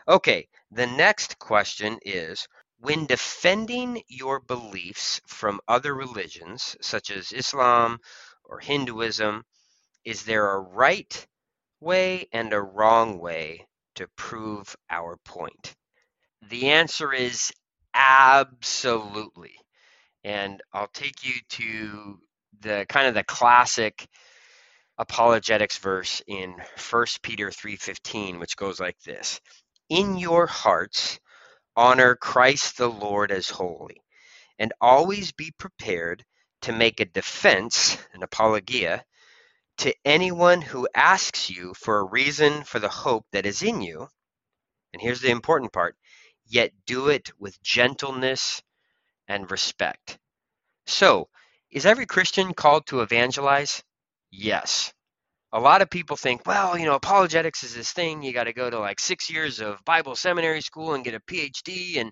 Okay, 0.06 0.48
the 0.70 0.86
next 0.86 1.38
question 1.38 1.98
is 2.02 2.46
When 2.78 3.06
defending 3.06 4.02
your 4.08 4.40
beliefs 4.40 5.20
from 5.26 5.60
other 5.66 5.94
religions, 5.94 6.76
such 6.82 7.10
as 7.10 7.32
Islam 7.32 7.98
or 8.44 8.60
Hinduism, 8.60 9.44
is 10.04 10.24
there 10.24 10.50
a 10.52 10.60
right 10.60 11.26
way 11.80 12.28
and 12.32 12.52
a 12.52 12.60
wrong 12.60 13.18
way 13.18 13.66
to 13.94 14.08
prove 14.16 14.76
our 14.90 15.16
point? 15.24 15.74
The 16.42 16.70
answer 16.70 17.12
is 17.12 17.52
absolutely. 17.94 19.54
And 20.24 20.62
I'll 20.72 20.88
take 20.88 21.24
you 21.24 21.34
to 21.50 22.20
the 22.62 22.86
kind 22.88 23.08
of 23.08 23.14
the 23.14 23.24
classic 23.24 24.06
apologetics 24.98 25.78
verse 25.78 26.22
in 26.26 26.54
1 26.90 27.06
Peter 27.22 27.50
3:15 27.50 28.38
which 28.38 28.56
goes 28.56 28.80
like 28.80 28.98
this. 29.00 29.40
In 29.88 30.16
your 30.16 30.46
hearts 30.46 31.18
honor 31.76 32.16
Christ 32.16 32.76
the 32.76 32.88
Lord 32.88 33.32
as 33.32 33.50
holy 33.50 34.02
and 34.58 34.72
always 34.80 35.32
be 35.32 35.52
prepared 35.58 36.24
to 36.62 36.72
make 36.72 37.00
a 37.00 37.04
defense, 37.04 37.98
an 38.12 38.22
apologia, 38.22 39.04
to 39.78 39.94
anyone 40.04 40.62
who 40.62 40.88
asks 40.94 41.50
you 41.50 41.74
for 41.74 41.98
a 41.98 42.04
reason 42.04 42.62
for 42.62 42.78
the 42.78 42.88
hope 42.88 43.26
that 43.32 43.46
is 43.46 43.62
in 43.62 43.80
you. 43.80 44.08
And 44.92 45.02
here's 45.02 45.20
the 45.20 45.30
important 45.30 45.72
part 45.72 45.96
yet 46.46 46.72
do 46.86 47.08
it 47.08 47.30
with 47.38 47.62
gentleness 47.62 48.62
and 49.26 49.50
respect. 49.50 50.18
So, 50.86 51.28
is 51.72 51.86
every 51.86 52.06
Christian 52.06 52.52
called 52.52 52.86
to 52.86 53.00
evangelize? 53.00 53.82
Yes. 54.30 54.92
A 55.54 55.60
lot 55.60 55.82
of 55.82 55.90
people 55.90 56.16
think, 56.16 56.46
well, 56.46 56.78
you 56.78 56.84
know, 56.86 56.94
apologetics 56.94 57.62
is 57.64 57.74
this 57.74 57.92
thing. 57.92 58.22
You 58.22 58.32
got 58.32 58.44
to 58.44 58.52
go 58.52 58.70
to 58.70 58.78
like 58.78 59.00
six 59.00 59.30
years 59.30 59.60
of 59.60 59.84
Bible 59.84 60.14
seminary 60.14 60.60
school 60.60 60.94
and 60.94 61.04
get 61.04 61.14
a 61.14 61.20
PhD, 61.20 61.98
and 61.98 62.10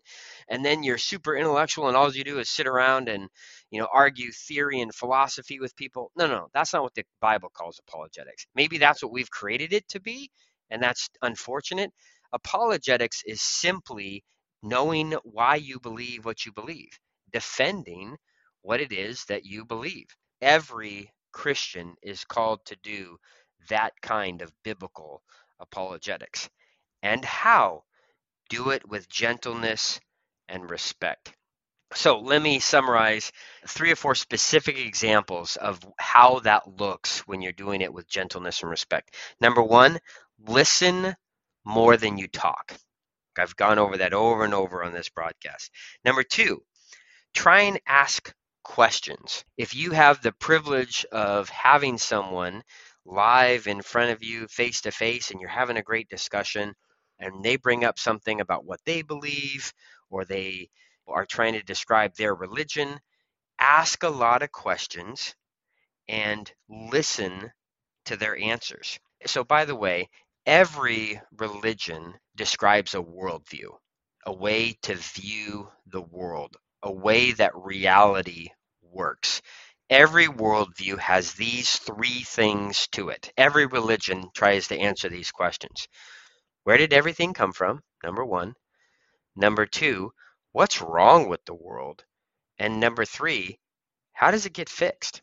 and 0.48 0.64
then 0.64 0.82
you're 0.82 0.98
super 0.98 1.36
intellectual, 1.36 1.88
and 1.88 1.96
all 1.96 2.12
you 2.12 2.24
do 2.24 2.38
is 2.38 2.50
sit 2.50 2.66
around 2.66 3.08
and 3.08 3.28
you 3.70 3.80
know 3.80 3.88
argue 3.92 4.30
theory 4.30 4.80
and 4.80 4.94
philosophy 4.94 5.58
with 5.58 5.76
people. 5.76 6.10
No, 6.16 6.26
no, 6.26 6.48
that's 6.52 6.74
not 6.74 6.82
what 6.82 6.94
the 6.94 7.04
Bible 7.20 7.50
calls 7.54 7.80
apologetics. 7.88 8.46
Maybe 8.54 8.76
that's 8.76 9.02
what 9.02 9.12
we've 9.12 9.30
created 9.30 9.72
it 9.72 9.88
to 9.88 10.00
be, 10.00 10.30
and 10.70 10.82
that's 10.82 11.08
unfortunate. 11.22 11.92
Apologetics 12.34 13.22
is 13.26 13.40
simply 13.40 14.22
knowing 14.62 15.14
why 15.24 15.56
you 15.56 15.80
believe 15.80 16.26
what 16.26 16.44
you 16.44 16.52
believe, 16.52 16.90
defending 17.32 18.16
what 18.62 18.80
it 18.80 18.92
is 18.92 19.24
that 19.26 19.44
you 19.44 19.64
believe. 19.64 20.06
Every 20.40 21.12
Christian 21.32 21.94
is 22.02 22.24
called 22.24 22.64
to 22.66 22.76
do 22.82 23.18
that 23.68 23.92
kind 24.00 24.42
of 24.42 24.52
biblical 24.64 25.22
apologetics. 25.60 26.48
And 27.02 27.24
how? 27.24 27.84
Do 28.48 28.70
it 28.70 28.88
with 28.88 29.08
gentleness 29.08 30.00
and 30.48 30.68
respect. 30.68 31.32
So 31.94 32.20
let 32.20 32.40
me 32.40 32.60
summarize 32.60 33.32
three 33.66 33.90
or 33.90 33.96
four 33.96 34.14
specific 34.14 34.78
examples 34.78 35.56
of 35.56 35.80
how 35.98 36.40
that 36.40 36.78
looks 36.78 37.20
when 37.26 37.42
you're 37.42 37.52
doing 37.52 37.80
it 37.80 37.92
with 37.92 38.08
gentleness 38.08 38.62
and 38.62 38.70
respect. 38.70 39.16
Number 39.40 39.62
one, 39.62 39.98
listen 40.38 41.16
more 41.64 41.96
than 41.96 42.16
you 42.16 42.28
talk. 42.28 42.74
I've 43.38 43.56
gone 43.56 43.78
over 43.78 43.98
that 43.98 44.12
over 44.12 44.44
and 44.44 44.54
over 44.54 44.84
on 44.84 44.92
this 44.92 45.08
broadcast. 45.08 45.70
Number 46.04 46.22
two, 46.22 46.62
try 47.34 47.62
and 47.62 47.80
ask 47.86 48.32
questions. 48.70 49.44
If 49.58 49.74
you 49.74 49.90
have 49.90 50.22
the 50.22 50.30
privilege 50.30 51.04
of 51.10 51.48
having 51.48 51.98
someone 51.98 52.62
live 53.04 53.66
in 53.66 53.82
front 53.82 54.12
of 54.12 54.22
you, 54.22 54.46
face 54.46 54.80
to 54.82 54.92
face, 54.92 55.32
and 55.32 55.40
you're 55.40 55.50
having 55.50 55.76
a 55.76 55.82
great 55.82 56.08
discussion, 56.08 56.72
and 57.18 57.42
they 57.44 57.56
bring 57.56 57.84
up 57.84 57.98
something 57.98 58.40
about 58.40 58.64
what 58.64 58.78
they 58.86 59.02
believe, 59.02 59.72
or 60.08 60.24
they 60.24 60.70
are 61.08 61.26
trying 61.26 61.54
to 61.54 61.64
describe 61.64 62.14
their 62.14 62.32
religion, 62.32 63.00
ask 63.58 64.04
a 64.04 64.08
lot 64.08 64.42
of 64.44 64.52
questions 64.52 65.34
and 66.08 66.52
listen 66.68 67.50
to 68.04 68.16
their 68.16 68.36
answers. 68.36 69.00
So, 69.26 69.42
by 69.42 69.64
the 69.64 69.76
way, 69.76 70.08
every 70.46 71.20
religion 71.36 72.14
describes 72.36 72.94
a 72.94 73.02
worldview, 73.02 73.70
a 74.26 74.32
way 74.32 74.78
to 74.82 74.94
view 74.94 75.68
the 75.86 76.02
world, 76.02 76.56
a 76.84 76.92
way 76.92 77.32
that 77.32 77.50
reality 77.56 78.48
works. 78.90 79.42
Every 79.88 80.26
worldview 80.26 80.98
has 80.98 81.34
these 81.34 81.76
three 81.78 82.22
things 82.22 82.86
to 82.92 83.08
it. 83.08 83.32
Every 83.36 83.66
religion 83.66 84.30
tries 84.34 84.68
to 84.68 84.78
answer 84.78 85.08
these 85.08 85.32
questions. 85.32 85.88
Where 86.64 86.76
did 86.76 86.92
everything 86.92 87.34
come 87.34 87.52
from? 87.52 87.82
Number 88.02 88.24
one. 88.24 88.54
Number 89.36 89.66
two, 89.66 90.12
what's 90.52 90.80
wrong 90.82 91.28
with 91.28 91.44
the 91.44 91.54
world? 91.54 92.04
And 92.58 92.78
number 92.78 93.04
three, 93.04 93.58
how 94.12 94.30
does 94.30 94.46
it 94.46 94.52
get 94.52 94.68
fixed? 94.68 95.22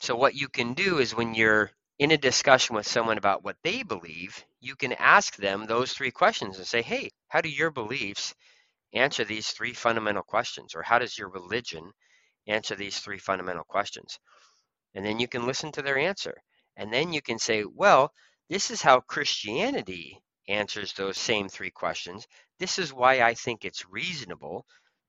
So, 0.00 0.14
what 0.14 0.34
you 0.34 0.48
can 0.48 0.74
do 0.74 0.98
is 0.98 1.14
when 1.14 1.34
you're 1.34 1.70
in 1.98 2.10
a 2.10 2.18
discussion 2.18 2.76
with 2.76 2.86
someone 2.86 3.16
about 3.16 3.42
what 3.42 3.56
they 3.64 3.82
believe, 3.82 4.44
you 4.60 4.76
can 4.76 4.92
ask 4.92 5.36
them 5.36 5.64
those 5.64 5.92
three 5.92 6.10
questions 6.10 6.58
and 6.58 6.66
say, 6.66 6.82
hey, 6.82 7.10
how 7.28 7.40
do 7.40 7.48
your 7.48 7.70
beliefs 7.70 8.34
answer 8.92 9.24
these 9.24 9.48
three 9.50 9.72
fundamental 9.72 10.22
questions? 10.22 10.74
Or 10.74 10.82
how 10.82 10.98
does 10.98 11.16
your 11.16 11.30
religion 11.30 11.92
answer 12.46 12.74
these 12.74 12.98
three 12.98 13.18
fundamental 13.18 13.64
questions? 13.64 14.18
And 14.94 15.04
then 15.04 15.18
you 15.18 15.28
can 15.28 15.46
listen 15.46 15.72
to 15.72 15.82
their 15.82 15.98
answer. 15.98 16.34
And 16.76 16.92
then 16.92 17.12
you 17.12 17.22
can 17.22 17.38
say, 17.38 17.64
well, 17.64 18.12
this 18.48 18.70
is 18.70 18.82
how 18.82 19.00
Christianity 19.00 20.20
answers 20.48 20.92
those 20.92 21.18
same 21.18 21.48
three 21.48 21.70
questions. 21.70 22.26
This 22.58 22.78
is 22.78 22.92
why 22.92 23.20
I 23.20 23.34
think 23.34 23.64
it's 23.64 23.88
reasonable 23.90 24.64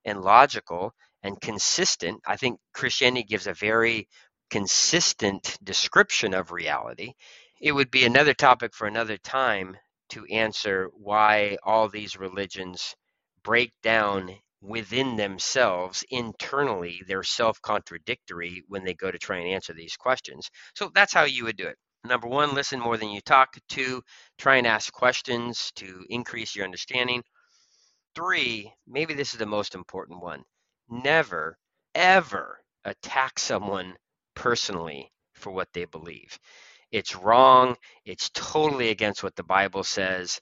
and 0.06 0.22
logical 0.22 0.94
and 1.24 1.40
consistent. 1.40 2.22
I 2.26 2.38
think 2.38 2.60
Christianity 2.74 3.24
gives 3.24 3.48
a 3.48 3.54
very 3.54 4.08
consistent 4.50 5.58
description 5.64 6.34
of 6.34 6.52
reality. 6.52 7.14
It 7.62 7.72
would 7.72 7.92
be 7.92 8.06
another 8.06 8.34
topic 8.34 8.74
for 8.74 8.88
another 8.88 9.18
time 9.18 9.78
to 10.10 10.26
answer 10.26 10.90
why 10.94 11.58
all 11.64 11.90
these 11.90 12.18
religions 12.18 12.96
break 13.44 13.74
down 13.84 14.36
within 14.62 15.16
themselves 15.16 16.04
internally 16.10 17.02
they're 17.08 17.24
self-contradictory 17.24 18.64
when 18.68 18.84
they 18.84 18.94
go 18.94 19.12
to 19.12 19.20
try 19.20 19.38
and 19.38 19.50
answer 19.50 19.74
these 19.74 19.96
questions. 19.96 20.50
So 20.76 20.92
that's 20.94 21.14
how 21.14 21.24
you 21.26 21.46
would 21.46 21.58
do 21.58 21.68
it. 21.68 21.78
Number 22.04 22.28
one 22.28 22.54
listen 22.54 22.80
more 22.80 22.98
than 22.98 23.10
you 23.10 23.22
talk 23.22 23.56
two 23.70 24.02
try 24.38 24.58
and 24.58 24.68
ask 24.68 24.92
questions 24.94 25.72
to 25.76 26.06
increase 26.10 26.56
your 26.56 26.66
understanding. 26.66 27.24
Three 28.16 28.72
maybe 28.88 29.14
this 29.14 29.34
is 29.34 29.40
the 29.40 29.46
most 29.46 29.76
important 29.76 30.22
one 30.22 30.44
never 30.90 31.58
ever 31.96 32.60
attack 32.86 33.40
someone 33.40 33.96
personally 34.36 35.12
for 35.34 35.52
what 35.52 35.68
they 35.74 35.86
believe. 35.86 36.38
It's 36.92 37.16
wrong. 37.16 37.76
It's 38.06 38.30
totally 38.34 38.90
against 38.90 39.24
what 39.24 39.36
the 39.36 39.44
bible 39.44 39.84
says. 39.84 40.40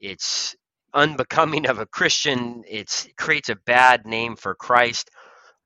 It's 0.00 0.56
unbecoming 0.94 1.66
of 1.68 1.80
a 1.80 1.86
Christian. 1.86 2.64
It 2.68 3.08
creates 3.18 3.50
a 3.50 3.56
bad 3.56 4.06
name 4.06 4.36
for 4.36 4.54
Christ. 4.54 5.10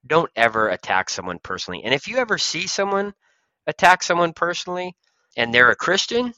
Don't 0.06 0.30
ever 0.37 0.68
attack 0.70 1.11
someone 1.11 1.38
personally. 1.42 1.82
And 1.85 1.94
if 1.94 2.08
you 2.08 2.18
ever 2.18 2.38
see 2.38 2.66
someone 2.66 3.14
attack 3.66 4.02
someone 4.02 4.32
personally 4.32 4.94
and 5.37 5.54
they're 5.54 5.70
a 5.70 5.76
Christian, 5.76 6.32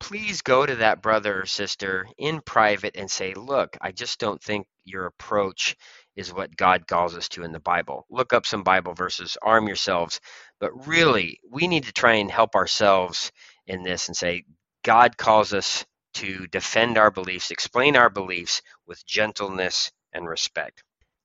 please 0.00 0.42
go 0.42 0.66
to 0.66 0.76
that 0.76 1.02
brother 1.02 1.42
or 1.42 1.46
sister 1.46 2.06
in 2.18 2.40
private 2.40 2.96
and 2.96 3.10
say, 3.10 3.34
Look, 3.34 3.76
I 3.80 3.92
just 3.92 4.18
don't 4.18 4.42
think 4.42 4.66
your 4.84 5.06
approach 5.06 5.76
is 6.16 6.32
what 6.32 6.56
God 6.56 6.86
calls 6.86 7.16
us 7.16 7.28
to 7.30 7.44
in 7.44 7.52
the 7.52 7.60
Bible. 7.60 8.06
Look 8.10 8.32
up 8.32 8.46
some 8.46 8.62
Bible 8.62 8.94
verses, 8.94 9.36
arm 9.42 9.66
yourselves. 9.66 10.20
But 10.60 10.86
really, 10.86 11.40
we 11.50 11.68
need 11.68 11.84
to 11.84 11.92
try 11.92 12.14
and 12.14 12.30
help 12.30 12.54
ourselves 12.56 13.32
in 13.66 13.82
this 13.82 14.08
and 14.08 14.16
say, 14.16 14.44
God 14.84 15.16
calls 15.16 15.52
us 15.54 15.84
to 16.14 16.46
defend 16.48 16.98
our 16.98 17.10
beliefs, 17.10 17.50
explain 17.50 17.96
our 17.96 18.10
beliefs 18.10 18.62
with 18.86 19.06
gentleness 19.06 19.90
and 20.12 20.28
respect. 20.28 20.82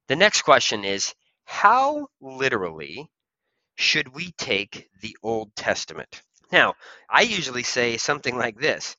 The 0.08 0.16
next 0.16 0.44
question 0.44 0.86
is 0.86 1.14
how 1.46 2.08
literally 2.22 3.10
should 3.76 4.10
we 4.16 4.34
take 4.34 4.90
the 5.02 5.18
Old 5.24 5.56
Testament? 5.56 6.22
Now, 6.52 6.76
I 7.10 7.22
usually 7.24 7.64
say 7.64 7.98
something 7.98 8.38
like 8.38 8.60
this 8.60 8.96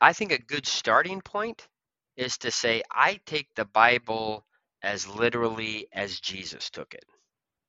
I 0.00 0.14
think 0.14 0.32
a 0.32 0.38
good 0.38 0.66
starting 0.66 1.22
point 1.22 1.68
is 2.16 2.38
to 2.40 2.52
say, 2.52 2.82
I 2.92 3.20
take 3.26 3.48
the 3.56 3.66
Bible 3.66 4.46
as 4.82 5.08
literally 5.08 5.88
as 5.92 6.20
Jesus 6.20 6.70
took 6.70 6.94
it. 6.94 7.04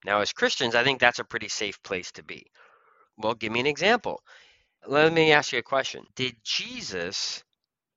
Now, 0.06 0.22
as 0.22 0.34
Christians, 0.34 0.76
I 0.76 0.84
think 0.84 1.00
that's 1.02 1.20
a 1.20 1.26
pretty 1.26 1.50
safe 1.50 1.82
place 1.84 2.12
to 2.14 2.24
be. 2.24 2.48
Well, 3.18 3.36
give 3.36 3.54
me 3.54 3.62
an 3.62 3.68
example. 3.68 4.22
Let 4.88 5.14
me 5.14 5.34
ask 5.34 5.54
you 5.54 5.60
a 5.60 5.64
question. 5.64 6.06
Did 6.16 6.38
Jesus 6.44 7.45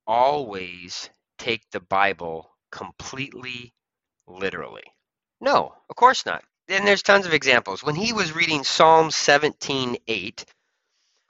always 0.09 1.11
take 1.38 1.62
the 1.71 1.81
Bible 1.81 2.50
completely 2.73 3.75
literally? 4.27 4.85
No, 5.41 5.75
of 5.88 5.97
course 5.97 6.27
not. 6.27 6.43
And 6.69 6.87
there's 6.87 7.03
tons 7.03 7.27
of 7.27 7.35
examples. 7.35 7.85
When 7.85 7.95
he 7.95 8.12
was 8.12 8.35
reading 8.35 8.65
Psalm 8.65 9.11
17:8, 9.11 10.45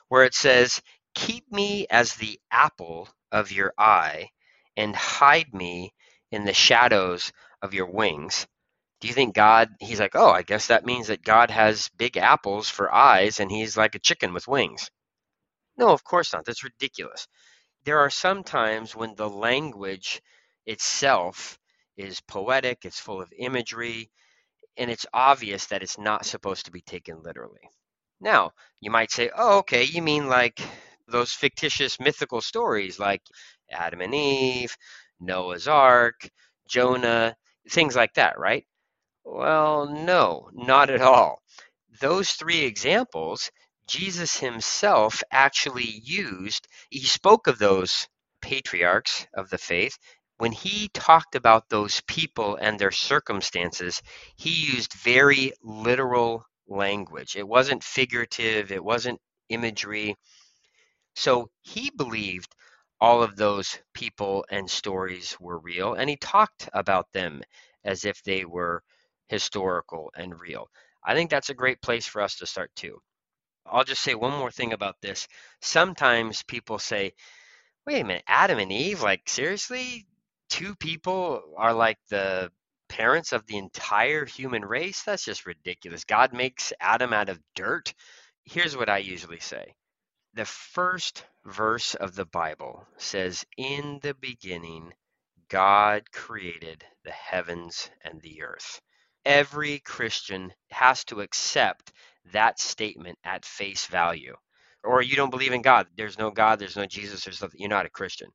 where 0.08 0.24
it 0.24 0.34
says, 0.34 0.80
"Keep 1.14 1.52
me 1.52 1.86
as 1.90 2.14
the 2.14 2.40
apple 2.50 3.08
of 3.32 3.52
your 3.52 3.74
eye 3.76 4.30
and 4.76 4.96
hide 4.96 5.52
me 5.52 5.92
in 6.30 6.44
the 6.44 6.54
shadows 6.54 7.32
of 7.62 7.74
your 7.74 7.86
wings, 7.86 8.46
do 9.00 9.08
you 9.08 9.14
think 9.14 9.34
God, 9.34 9.70
he's 9.80 10.00
like, 10.00 10.16
oh, 10.16 10.30
I 10.30 10.42
guess 10.42 10.68
that 10.68 10.84
means 10.86 11.08
that 11.08 11.22
God 11.22 11.50
has 11.50 11.88
big 11.96 12.16
apples 12.16 12.68
for 12.68 12.92
eyes 12.92 13.40
and 13.40 13.50
he's 13.50 13.76
like 13.76 13.94
a 13.94 14.00
chicken 14.00 14.32
with 14.32 14.48
wings? 14.48 14.90
No, 15.76 15.90
of 15.90 16.02
course 16.02 16.32
not. 16.32 16.44
That's 16.44 16.64
ridiculous. 16.64 17.28
There 17.88 18.00
are 18.00 18.10
some 18.10 18.44
times 18.44 18.94
when 18.94 19.14
the 19.14 19.30
language 19.30 20.20
itself 20.66 21.58
is 21.96 22.20
poetic, 22.20 22.84
it's 22.84 23.00
full 23.00 23.22
of 23.22 23.32
imagery, 23.38 24.10
and 24.76 24.90
it's 24.90 25.06
obvious 25.14 25.64
that 25.68 25.82
it's 25.82 25.96
not 25.96 26.26
supposed 26.26 26.66
to 26.66 26.70
be 26.70 26.82
taken 26.82 27.22
literally. 27.22 27.70
Now, 28.20 28.52
you 28.78 28.90
might 28.90 29.10
say, 29.10 29.30
oh, 29.34 29.60
okay, 29.60 29.84
you 29.84 30.02
mean 30.02 30.28
like 30.28 30.60
those 31.06 31.32
fictitious 31.32 31.98
mythical 31.98 32.42
stories 32.42 32.98
like 32.98 33.22
Adam 33.70 34.02
and 34.02 34.14
Eve, 34.14 34.76
Noah's 35.18 35.66
Ark, 35.66 36.28
Jonah, 36.68 37.34
things 37.70 37.96
like 37.96 38.12
that, 38.16 38.38
right? 38.38 38.66
Well, 39.24 39.86
no, 39.86 40.50
not 40.52 40.90
at 40.90 41.00
all. 41.00 41.40
Those 42.02 42.32
three 42.32 42.66
examples, 42.66 43.50
Jesus 43.88 44.38
himself 44.38 45.22
actually 45.32 46.02
used, 46.04 46.68
he 46.90 47.00
spoke 47.04 47.46
of 47.48 47.58
those 47.58 48.08
patriarchs 48.42 49.26
of 49.34 49.50
the 49.50 49.58
faith 49.58 49.98
when 50.38 50.52
he 50.52 50.88
talked 50.94 51.34
about 51.34 51.68
those 51.68 52.00
people 52.02 52.56
and 52.56 52.78
their 52.78 52.92
circumstances, 52.92 54.02
he 54.36 54.50
used 54.50 54.94
very 54.94 55.52
literal 55.62 56.44
language. 56.68 57.36
It 57.36 57.46
wasn't 57.46 57.82
figurative, 57.82 58.70
it 58.70 58.82
wasn't 58.82 59.20
imagery. 59.48 60.16
So 61.16 61.50
he 61.62 61.90
believed 61.90 62.54
all 63.00 63.22
of 63.22 63.36
those 63.36 63.78
people 63.94 64.44
and 64.50 64.70
stories 64.70 65.36
were 65.40 65.58
real, 65.58 65.94
and 65.94 66.08
he 66.08 66.16
talked 66.16 66.68
about 66.72 67.12
them 67.12 67.42
as 67.84 68.04
if 68.04 68.22
they 68.22 68.44
were 68.44 68.82
historical 69.28 70.12
and 70.16 70.38
real. 70.40 70.68
I 71.04 71.14
think 71.14 71.30
that's 71.30 71.50
a 71.50 71.54
great 71.54 71.82
place 71.82 72.06
for 72.06 72.22
us 72.22 72.36
to 72.36 72.46
start 72.46 72.70
too. 72.76 73.00
I'll 73.70 73.84
just 73.84 74.02
say 74.02 74.14
one 74.14 74.32
more 74.32 74.50
thing 74.50 74.72
about 74.72 74.96
this. 75.02 75.28
Sometimes 75.60 76.42
people 76.44 76.78
say, 76.78 77.12
wait 77.86 78.00
a 78.02 78.04
minute, 78.04 78.24
Adam 78.28 78.58
and 78.58 78.72
Eve, 78.72 79.02
like 79.02 79.28
seriously? 79.28 80.06
two 80.50 80.74
people 80.76 81.42
are 81.56 81.72
like 81.74 81.98
the 82.10 82.50
parents 82.88 83.32
of 83.32 83.46
the 83.46 83.56
entire 83.58 84.24
human 84.24 84.64
race? 84.64 85.02
That's 85.02 85.24
just 85.24 85.46
ridiculous. 85.46 86.04
God 86.04 86.32
makes 86.32 86.72
Adam 86.80 87.12
out 87.12 87.28
of 87.28 87.40
dirt. 87.54 87.94
Here's 88.44 88.76
what 88.76 88.88
I 88.88 88.98
usually 88.98 89.40
say 89.40 89.74
the 90.34 90.44
first 90.44 91.24
verse 91.46 91.94
of 91.96 92.14
the 92.14 92.26
Bible 92.26 92.86
says, 92.98 93.44
In 93.56 93.98
the 94.02 94.14
beginning, 94.14 94.92
God 95.48 96.10
created 96.12 96.84
the 97.04 97.12
heavens 97.12 97.90
and 98.04 98.20
the 98.22 98.42
earth. 98.42 98.80
Every 99.24 99.80
Christian 99.80 100.52
has 100.70 101.04
to 101.06 101.20
accept 101.20 101.92
that 102.32 102.60
statement 102.60 103.18
at 103.24 103.44
face 103.44 103.86
value. 103.86 104.34
Or 104.84 105.02
you 105.02 105.16
don't 105.16 105.30
believe 105.30 105.52
in 105.52 105.62
God. 105.62 105.86
There's 105.96 106.18
no 106.18 106.30
God, 106.30 106.58
there's 106.58 106.76
no 106.76 106.86
Jesus, 106.86 107.24
there's 107.24 107.42
nothing. 107.42 107.60
You're 107.60 107.70
not 107.70 107.86
a 107.86 107.90
Christian. 107.90 108.28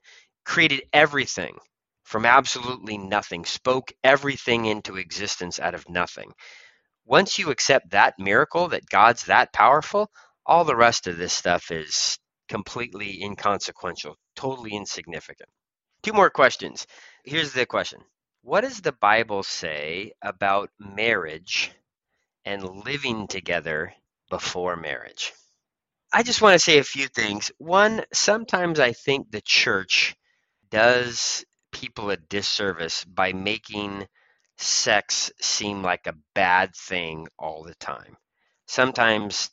Created 0.45 0.83
everything 0.93 1.57
from 2.03 2.25
absolutely 2.25 2.97
nothing, 2.97 3.45
spoke 3.45 3.91
everything 4.03 4.65
into 4.65 4.97
existence 4.97 5.59
out 5.59 5.75
of 5.75 5.89
nothing. 5.89 6.31
Once 7.05 7.39
you 7.39 7.51
accept 7.51 7.91
that 7.91 8.15
miracle, 8.19 8.69
that 8.69 8.87
God's 8.89 9.25
that 9.25 9.53
powerful, 9.53 10.09
all 10.45 10.65
the 10.65 10.75
rest 10.75 11.07
of 11.07 11.17
this 11.17 11.33
stuff 11.33 11.71
is 11.71 12.19
completely 12.49 13.23
inconsequential, 13.23 14.17
totally 14.35 14.73
insignificant. 14.75 15.49
Two 16.03 16.13
more 16.13 16.29
questions. 16.29 16.87
Here's 17.25 17.53
the 17.53 17.65
question 17.65 18.01
What 18.41 18.61
does 18.61 18.81
the 18.81 18.93
Bible 18.93 19.43
say 19.43 20.13
about 20.21 20.69
marriage 20.79 21.71
and 22.45 22.85
living 22.85 23.27
together 23.27 23.93
before 24.29 24.75
marriage? 24.75 25.33
I 26.11 26.23
just 26.23 26.41
want 26.41 26.53
to 26.53 26.59
say 26.59 26.77
a 26.77 26.83
few 26.83 27.07
things. 27.07 27.51
One, 27.57 28.03
sometimes 28.13 28.79
I 28.79 28.93
think 28.93 29.31
the 29.31 29.41
church 29.41 30.15
does 30.69 31.43
people 31.71 32.11
a 32.11 32.17
disservice 32.17 33.03
by 33.05 33.33
making 33.33 34.07
sex 34.57 35.31
seem 35.41 35.81
like 35.81 36.05
a 36.07 36.15
bad 36.35 36.75
thing 36.75 37.27
all 37.39 37.63
the 37.63 37.75
time. 37.75 38.15
Sometimes 38.67 39.49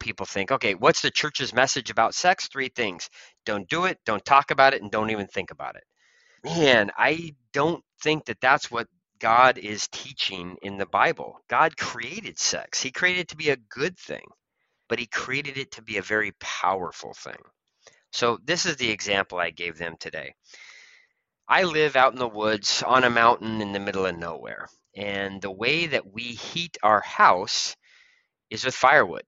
people 0.00 0.26
think, 0.26 0.50
okay, 0.50 0.74
what's 0.74 1.02
the 1.02 1.10
church's 1.10 1.52
message 1.52 1.90
about 1.90 2.14
sex? 2.14 2.48
Three 2.48 2.68
things 2.68 3.10
don't 3.44 3.68
do 3.68 3.84
it, 3.84 3.98
don't 4.06 4.24
talk 4.24 4.50
about 4.50 4.74
it, 4.74 4.82
and 4.82 4.90
don't 4.90 5.10
even 5.10 5.26
think 5.26 5.50
about 5.50 5.76
it. 5.76 5.84
Man, 6.42 6.90
I 6.96 7.34
don't 7.52 7.84
think 8.02 8.24
that 8.26 8.40
that's 8.40 8.70
what 8.70 8.88
God 9.20 9.58
is 9.58 9.88
teaching 9.88 10.56
in 10.62 10.78
the 10.78 10.86
Bible. 10.86 11.38
God 11.48 11.76
created 11.76 12.38
sex, 12.38 12.82
He 12.82 12.90
created 12.90 13.22
it 13.22 13.28
to 13.28 13.36
be 13.36 13.50
a 13.50 13.56
good 13.56 13.98
thing, 13.98 14.26
but 14.88 14.98
He 14.98 15.06
created 15.06 15.58
it 15.58 15.72
to 15.72 15.82
be 15.82 15.98
a 15.98 16.02
very 16.02 16.32
powerful 16.40 17.14
thing. 17.14 17.42
So, 18.12 18.38
this 18.44 18.66
is 18.66 18.76
the 18.76 18.90
example 18.90 19.38
I 19.38 19.50
gave 19.50 19.78
them 19.78 19.96
today. 20.00 20.34
I 21.48 21.64
live 21.64 21.96
out 21.96 22.12
in 22.12 22.18
the 22.18 22.28
woods 22.28 22.82
on 22.86 23.04
a 23.04 23.10
mountain 23.10 23.60
in 23.60 23.72
the 23.72 23.80
middle 23.80 24.06
of 24.06 24.16
nowhere. 24.16 24.68
And 24.96 25.42
the 25.42 25.50
way 25.50 25.86
that 25.88 26.12
we 26.12 26.22
heat 26.22 26.78
our 26.82 27.00
house 27.00 27.76
is 28.50 28.64
with 28.64 28.74
firewood. 28.74 29.24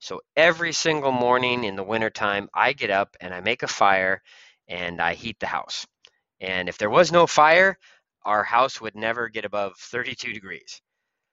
So 0.00 0.20
every 0.36 0.72
single 0.72 1.12
morning 1.12 1.64
in 1.64 1.76
the 1.76 1.84
wintertime, 1.84 2.48
I 2.54 2.72
get 2.72 2.90
up 2.90 3.16
and 3.20 3.32
I 3.32 3.40
make 3.40 3.62
a 3.62 3.68
fire 3.68 4.22
and 4.68 5.00
I 5.00 5.14
heat 5.14 5.38
the 5.40 5.46
house. 5.46 5.86
And 6.40 6.68
if 6.68 6.78
there 6.78 6.90
was 6.90 7.12
no 7.12 7.26
fire, 7.26 7.78
our 8.24 8.44
house 8.44 8.80
would 8.80 8.94
never 8.94 9.28
get 9.28 9.44
above 9.44 9.76
32 9.78 10.32
degrees. 10.32 10.80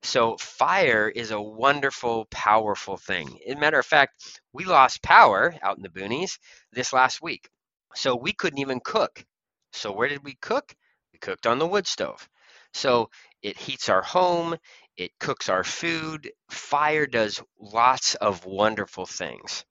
So 0.04 0.38
fire 0.38 1.10
is 1.10 1.32
a 1.32 1.42
wonderful, 1.42 2.26
powerful 2.32 2.98
thing. 2.98 3.40
As 3.48 3.56
a 3.56 3.60
matter 3.60 3.80
of 3.80 3.86
fact, 3.86 4.42
we 4.54 4.66
lost 4.66 5.04
power 5.04 5.56
out 5.62 5.78
in 5.78 5.84
the 5.84 5.90
boonies 5.90 6.40
this 6.72 6.94
last 6.94 7.22
week. 7.22 7.50
So 7.96 8.16
we 8.16 8.34
couldn't 8.34 8.60
even 8.60 8.80
cook 8.80 9.26
so 9.74 9.92
where 9.92 10.08
did 10.08 10.24
we 10.24 10.36
cook? 10.36 10.76
We 11.14 11.20
cooked 11.20 11.46
on 11.48 11.60
the 11.60 11.68
wood 11.68 11.88
stove. 11.88 12.28
So 12.74 13.10
it 13.42 13.58
heats 13.58 13.90
our 13.90 14.02
home, 14.02 14.58
it 14.98 15.18
cooks 15.20 15.50
our 15.50 15.64
food. 15.64 16.32
Fire 16.50 17.06
does 17.08 17.42
lots 17.60 18.16
of 18.16 18.46
wonderful 18.46 19.06
things 19.06 19.66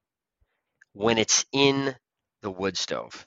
when 0.92 1.18
it's 1.18 1.44
in 1.52 1.94
the 2.42 2.50
wood 2.50 2.76
stove. 2.76 3.26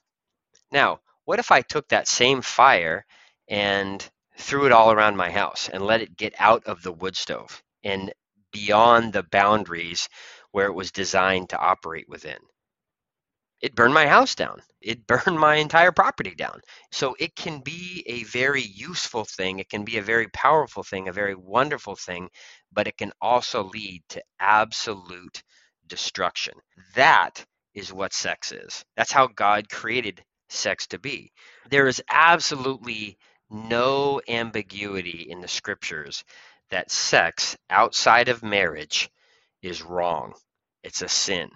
Now, 0.71 1.01
what 1.25 1.39
if 1.39 1.51
I 1.51 1.61
took 1.61 1.87
that 1.89 2.07
same 2.07 2.41
fire 2.41 3.05
and 3.51 4.09
threw 4.39 4.67
it 4.67 4.73
all 4.73 4.93
around 4.93 5.17
my 5.17 5.31
house 5.31 5.69
and 5.73 5.85
let 5.85 6.01
it 6.01 6.17
get 6.17 6.35
out 6.39 6.65
of 6.65 6.83
the 6.83 6.93
wood 6.93 7.17
stove 7.17 7.63
and 7.85 8.13
beyond 8.53 9.13
the 9.13 9.23
boundaries 9.23 10.09
where 10.53 10.67
it 10.67 10.73
was 10.75 10.91
designed 10.93 11.51
to 11.51 11.59
operate 11.59 12.09
within? 12.09 12.39
it 13.61 13.75
burned 13.75 13.93
my 13.93 14.07
house 14.07 14.35
down. 14.35 14.61
It 14.81 15.07
burned 15.07 15.39
my 15.39 15.55
entire 15.55 15.93
property 15.93 16.35
down. 16.35 16.61
So 16.91 17.15
it 17.19 17.35
can 17.35 17.59
be 17.61 18.03
a 18.07 18.23
very 18.25 18.61
useful 18.63 19.25
thing. 19.25 19.59
It 19.59 19.69
can 19.69 19.83
be 19.85 19.97
a 19.97 20.03
very 20.03 20.29
powerful 20.29 20.83
thing, 20.83 21.07
a 21.07 21.13
very 21.13 21.35
wonderful 21.35 21.95
thing, 21.95 22.29
but 22.73 22.87
it 22.87 22.97
can 22.97 23.13
also 23.21 23.63
lead 23.63 24.03
to 24.11 24.23
absolute 24.39 25.43
destruction. 25.87 26.55
That 26.95 27.45
is 27.75 27.93
what 27.93 28.13
sex 28.13 28.51
is. 28.53 28.85
That's 28.97 29.13
how 29.13 29.27
God 29.27 29.69
created 29.69 30.23
sex 30.49 30.87
to 30.87 30.99
be. 30.99 31.31
There 31.69 31.87
is 31.87 32.03
absolutely 32.11 33.17
no 33.51 34.21
ambiguity 34.27 35.27
in 35.29 35.41
the 35.41 35.47
scriptures 35.47 36.23
that 36.69 36.91
sex 36.91 37.57
outside 37.69 38.29
of 38.29 38.43
marriage 38.43 39.09
is 39.61 39.81
wrong. 39.81 40.33
It's 40.83 41.01
a 41.01 41.09
sin. 41.09 41.51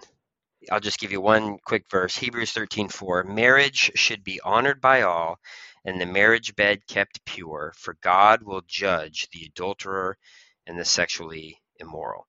I'll 0.70 0.80
just 0.80 0.98
give 1.00 1.12
you 1.12 1.20
one 1.20 1.58
quick 1.64 1.84
verse 1.90 2.16
Hebrews 2.16 2.52
13:4 2.52 3.24
Marriage 3.24 3.92
should 3.94 4.24
be 4.24 4.40
honored 4.42 4.80
by 4.80 5.02
all 5.02 5.38
and 5.84 6.00
the 6.00 6.06
marriage 6.06 6.54
bed 6.56 6.86
kept 6.86 7.24
pure 7.24 7.72
for 7.76 7.96
God 8.02 8.42
will 8.42 8.62
judge 8.66 9.28
the 9.30 9.44
adulterer 9.46 10.18
and 10.66 10.78
the 10.78 10.84
sexually 10.84 11.58
immoral. 11.78 12.26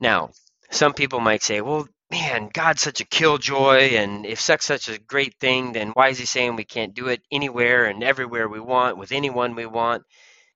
Now, 0.00 0.30
some 0.70 0.94
people 0.94 1.20
might 1.20 1.42
say, 1.42 1.60
well, 1.60 1.88
man, 2.10 2.50
God's 2.52 2.82
such 2.82 3.00
a 3.00 3.06
killjoy, 3.06 3.96
and 3.96 4.26
if 4.26 4.40
sex 4.40 4.66
such 4.66 4.88
a 4.88 4.98
great 5.00 5.36
thing, 5.40 5.72
then 5.72 5.90
why 5.90 6.08
is 6.10 6.18
he 6.18 6.26
saying 6.26 6.56
we 6.56 6.64
can't 6.64 6.94
do 6.94 7.08
it 7.08 7.22
anywhere 7.32 7.86
and 7.86 8.02
everywhere 8.04 8.48
we 8.48 8.60
want 8.60 8.98
with 8.98 9.12
anyone 9.12 9.54
we 9.56 9.66
want? 9.66 10.04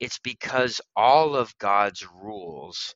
It's 0.00 0.18
because 0.20 0.80
all 0.96 1.36
of 1.36 1.56
God's 1.58 2.06
rules 2.22 2.94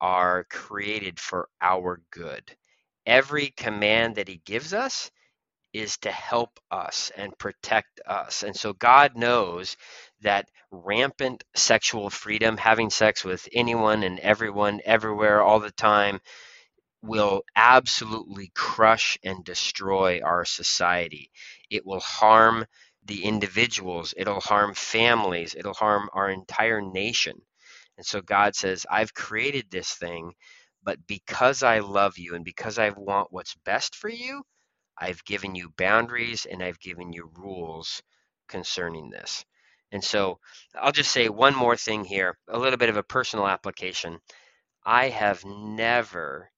are 0.00 0.44
created 0.50 1.20
for 1.20 1.48
our 1.62 2.00
good 2.12 2.44
every 3.06 3.50
command 3.56 4.16
that 4.16 4.28
he 4.28 4.42
gives 4.46 4.74
us 4.74 5.10
is 5.74 5.98
to 5.98 6.12
help 6.12 6.60
us 6.70 7.12
and 7.16 7.38
protect 7.38 8.00
us. 8.06 8.42
And 8.44 8.56
so 8.56 8.74
God 8.74 9.16
knows 9.16 9.76
that 10.22 10.48
rampant 10.72 11.44
sexual 11.56 12.10
freedom, 12.10 12.56
having 12.58 12.90
sex 12.90 13.24
with 13.24 13.48
anyone 13.52 14.02
and 14.04 14.18
everyone, 14.20 14.80
everywhere, 14.84 15.42
all 15.42 15.60
the 15.60 15.72
time, 15.72 16.20
will 17.02 17.42
absolutely 17.54 18.50
crush 18.54 19.18
and 19.22 19.44
destroy 19.44 20.20
our 20.24 20.44
society. 20.44 21.30
It 21.70 21.86
will 21.86 22.00
harm 22.00 22.66
the 23.04 23.24
individuals, 23.24 24.14
it'll 24.16 24.40
harm 24.40 24.74
families, 24.74 25.54
it'll 25.56 25.74
harm 25.74 26.08
our 26.12 26.28
entire 26.28 26.80
nation. 26.80 27.40
And 27.96 28.04
so 28.04 28.20
God 28.20 28.54
says, 28.54 28.84
I've 28.90 29.14
created 29.14 29.66
this 29.70 29.92
thing, 29.94 30.32
but 30.82 30.98
because 31.06 31.62
I 31.62 31.78
love 31.78 32.18
you 32.18 32.34
and 32.34 32.44
because 32.44 32.78
I 32.78 32.90
want 32.90 33.28
what's 33.30 33.54
best 33.64 33.96
for 33.96 34.08
you, 34.08 34.42
I've 34.98 35.24
given 35.24 35.54
you 35.54 35.72
boundaries 35.76 36.46
and 36.50 36.62
I've 36.62 36.80
given 36.80 37.12
you 37.12 37.30
rules 37.36 38.02
concerning 38.48 39.10
this. 39.10 39.44
And 39.92 40.02
so 40.02 40.38
I'll 40.74 40.92
just 40.92 41.12
say 41.12 41.28
one 41.28 41.54
more 41.54 41.76
thing 41.76 42.04
here, 42.04 42.36
a 42.48 42.58
little 42.58 42.76
bit 42.78 42.88
of 42.88 42.96
a 42.96 43.02
personal 43.02 43.46
application. 43.46 44.18
I 44.84 45.08
have 45.08 45.44
never, 45.44 46.50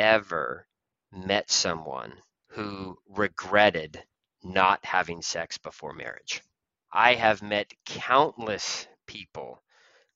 ever 0.00 0.66
met 1.12 1.50
someone 1.50 2.14
who 2.48 2.96
regretted 3.06 4.02
not 4.42 4.82
having 4.84 5.20
sex 5.20 5.58
before 5.58 5.92
marriage. 5.92 6.42
I 6.90 7.14
have 7.14 7.42
met 7.42 7.70
countless 7.84 8.88
people 9.06 9.62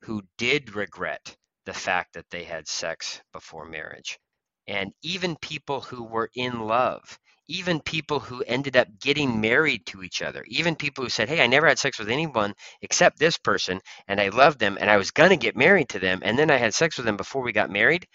who 0.02 0.22
did 0.38 0.74
regret 0.74 1.36
the 1.66 1.74
fact 1.74 2.14
that 2.14 2.30
they 2.30 2.44
had 2.44 2.66
sex 2.66 3.20
before 3.32 3.66
marriage. 3.66 4.18
And 4.66 4.92
even 5.02 5.36
people 5.36 5.82
who 5.82 6.04
were 6.04 6.30
in 6.34 6.60
love, 6.60 7.18
even 7.46 7.80
people 7.80 8.20
who 8.20 8.42
ended 8.44 8.78
up 8.78 8.88
getting 9.00 9.42
married 9.42 9.84
to 9.86 10.02
each 10.02 10.22
other, 10.22 10.44
even 10.48 10.76
people 10.76 11.04
who 11.04 11.10
said, 11.10 11.28
Hey, 11.28 11.42
I 11.42 11.46
never 11.46 11.68
had 11.68 11.78
sex 11.78 11.98
with 11.98 12.08
anyone 12.08 12.54
except 12.80 13.18
this 13.18 13.36
person, 13.36 13.80
and 14.08 14.18
I 14.18 14.30
loved 14.30 14.58
them, 14.60 14.78
and 14.80 14.90
I 14.90 14.96
was 14.96 15.10
going 15.10 15.30
to 15.30 15.36
get 15.36 15.56
married 15.56 15.90
to 15.90 15.98
them, 15.98 16.20
and 16.24 16.38
then 16.38 16.50
I 16.50 16.56
had 16.56 16.72
sex 16.74 16.96
with 16.96 17.04
them 17.04 17.18
before 17.18 17.42
we 17.42 17.52
got 17.52 17.70
married 17.70 18.06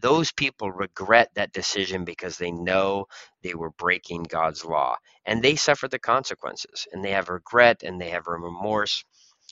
those 0.00 0.32
people 0.32 0.72
regret 0.72 1.30
that 1.34 1.52
decision 1.52 2.04
because 2.04 2.38
they 2.38 2.52
know 2.52 3.06
they 3.42 3.54
were 3.54 3.70
breaking 3.70 4.24
God's 4.24 4.64
law 4.64 4.96
and 5.26 5.42
they 5.42 5.56
suffer 5.56 5.88
the 5.88 5.98
consequences 5.98 6.88
and 6.92 7.04
they 7.04 7.12
have 7.12 7.28
regret 7.30 7.82
and 7.82 8.00
they 8.00 8.10
have 8.10 8.26
remorse. 8.26 9.04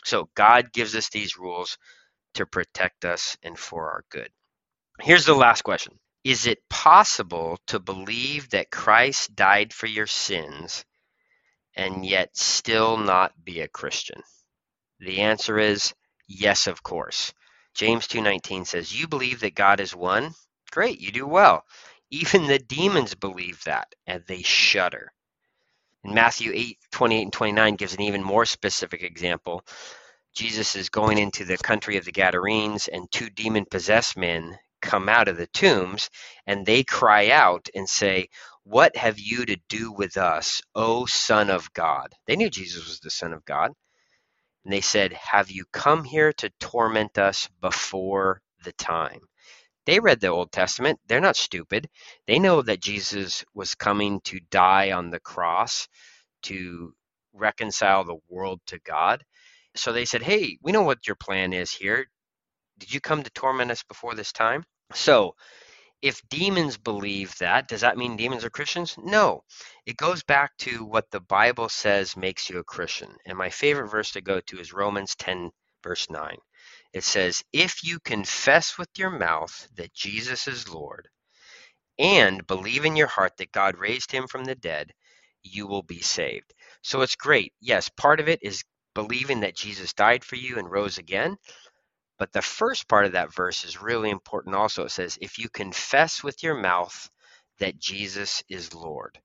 So 0.05 0.29
God 0.35 0.73
gives 0.73 0.97
us 0.97 1.11
these 1.11 1.39
rules 1.39 1.79
to 2.35 2.47
protect 2.47 3.05
us 3.05 3.37
and 3.43 3.59
for 3.59 3.91
our 3.91 4.05
good. 4.11 4.31
Here's 5.01 5.27
the 5.27 5.35
last 5.35 5.63
question 5.63 5.95
Is 6.25 6.47
it 6.47 6.59
possible 6.71 7.59
to 7.69 7.79
believe 7.81 8.51
that 8.51 8.71
Christ 8.71 9.35
died 9.37 9.73
for 9.73 9.87
your 9.87 10.07
sins 10.07 10.85
and 11.77 12.07
yet 12.07 12.37
still 12.37 12.97
not 12.97 13.33
be 13.45 13.61
a 13.61 13.69
Christian? 13.69 14.23
The 15.01 15.23
answer 15.23 15.59
is 15.59 15.95
yes, 16.29 16.67
of 16.67 16.83
course. 16.83 17.35
James 17.77 18.09
2:19 18.09 18.67
says, 18.67 18.99
"You 18.99 19.09
believe 19.09 19.41
that 19.41 19.55
God 19.55 19.81
is 19.81 19.95
one? 19.95 20.35
Great, 20.73 21.01
you 21.01 21.13
do 21.13 21.27
well. 21.27 21.65
Even 22.11 22.49
the 22.49 22.59
demons 22.59 23.15
believe 23.15 23.63
that, 23.65 23.95
and 24.07 24.25
they 24.27 24.43
shudder." 24.43 25.13
And 26.05 26.15
Matthew 26.15 26.53
8:28 26.55 27.23
and 27.25 27.33
29 27.33 27.77
gives 27.77 27.95
an 27.95 28.03
even 28.03 28.23
more 28.25 28.47
specific 28.47 29.03
example. 29.03 29.65
Jesus 30.35 30.77
is 30.77 30.91
going 30.91 31.19
into 31.19 31.45
the 31.45 31.59
country 31.59 31.97
of 31.99 32.05
the 32.07 32.13
Gadarenes, 32.13 32.89
and 32.89 33.11
two 33.13 33.31
demon 33.31 33.67
possessed 33.71 34.17
men 34.17 34.59
come 34.83 35.09
out 35.09 35.29
of 35.29 35.37
the 35.37 35.49
tombs, 35.49 36.11
and 36.47 36.65
they 36.67 36.85
cry 36.85 37.31
out 37.31 37.69
and 37.75 37.89
say, 37.89 38.29
What 38.65 38.97
have 38.97 39.19
you 39.19 39.47
to 39.47 39.57
do 39.69 39.93
with 39.93 40.17
us, 40.17 40.63
O 40.75 41.07
Son 41.07 41.51
of 41.51 41.73
God? 41.75 42.15
They 42.27 42.37
knew 42.37 42.51
Jesus 42.51 42.87
was 42.87 43.01
the 43.01 43.11
Son 43.11 43.33
of 43.35 43.45
God. 43.45 43.73
And 44.67 44.73
they 44.73 44.81
said, 44.83 45.13
Have 45.13 45.49
you 45.49 45.65
come 45.73 46.03
here 46.03 46.33
to 46.35 46.51
torment 46.59 47.19
us 47.19 47.49
before 47.61 48.43
the 48.65 48.73
time? 48.73 49.21
They 49.87 50.01
read 50.01 50.21
the 50.21 50.27
Old 50.27 50.51
Testament. 50.51 50.99
They're 51.07 51.21
not 51.21 51.37
stupid. 51.37 51.89
They 52.27 52.41
know 52.41 52.63
that 52.63 52.83
Jesus 52.83 53.45
was 53.55 53.77
coming 53.77 54.21
to 54.23 54.41
die 54.51 54.91
on 54.91 55.11
the 55.11 55.21
cross 55.21 55.87
to 56.45 56.93
reconcile 57.33 58.03
the 58.03 58.19
world 58.29 58.61
to 58.67 58.81
God. 58.81 59.25
So 59.77 59.93
they 59.93 60.05
said, 60.05 60.23
Hey, 60.23 60.59
we 60.63 60.73
know 60.73 60.83
what 60.83 61.07
your 61.07 61.17
plan 61.17 61.53
is 61.53 61.71
here. 61.71 62.09
Did 62.79 62.93
you 62.93 63.01
come 63.01 63.23
to 63.23 63.31
torment 63.31 63.71
us 63.71 63.85
before 63.85 64.17
this 64.17 64.33
time? 64.33 64.65
So 64.95 65.37
if 66.03 66.21
demons 66.29 66.77
believe 66.77 67.37
that, 67.39 67.69
does 67.69 67.81
that 67.81 67.97
mean 67.97 68.17
demons 68.17 68.45
are 68.45 68.51
Christians? 68.51 68.97
No. 68.99 69.43
It 69.87 69.97
goes 69.97 70.23
back 70.23 70.57
to 70.59 70.85
what 70.85 71.11
the 71.11 71.21
Bible 71.21 71.69
says 71.69 72.17
makes 72.17 72.51
you 72.51 72.59
a 72.59 72.65
Christian. 72.65 73.17
And 73.27 73.39
my 73.39 73.51
favorite 73.51 73.89
verse 73.89 74.13
to 74.13 74.21
go 74.21 74.41
to 74.41 74.61
is 74.61 74.73
Romans 74.73 75.15
10, 75.17 75.51
verse 75.83 76.09
9. 76.11 76.37
It 76.93 77.05
says, 77.05 77.43
If 77.53 77.85
you 77.85 77.99
confess 78.01 78.79
with 78.79 78.89
your 78.97 79.11
mouth 79.11 79.69
that 79.77 79.95
Jesus 79.95 80.49
is 80.49 80.69
Lord 80.69 81.09
and 81.99 82.47
believe 82.47 82.85
in 82.85 82.97
your 82.97 83.07
heart 83.07 83.33
that 83.39 83.53
God 83.53 83.79
raised 83.79 84.13
him 84.13 84.27
from 84.27 84.45
the 84.45 84.55
dead, 84.55 84.93
you 85.43 85.67
will 85.67 85.83
be 85.83 86.01
saved. 86.01 86.53
So 86.83 87.03
it's 87.03 87.17
great. 87.17 87.53
Yes, 87.61 87.89
part 87.89 88.21
of 88.21 88.29
it 88.29 88.41
is 88.43 88.65
believing 88.95 89.41
that 89.41 89.57
Jesus 89.57 89.93
died 89.93 90.25
for 90.25 90.37
you 90.37 90.59
and 90.59 90.71
rose 90.71 90.99
again. 90.99 91.37
But 92.19 92.33
the 92.33 92.43
first 92.43 92.89
part 92.89 93.07
of 93.07 93.13
that 93.13 93.35
verse 93.35 93.65
is 93.65 93.83
really 93.83 94.11
important 94.11 94.55
also. 94.55 94.85
It 94.85 94.91
says, 94.91 95.19
if 95.21 95.39
you 95.39 95.49
confess 95.49 96.23
with 96.25 96.43
your 96.43 96.55
mouth 96.55 97.11
that 97.59 97.79
Jesus 97.79 98.43
is 98.49 98.75
Lord. 98.75 99.19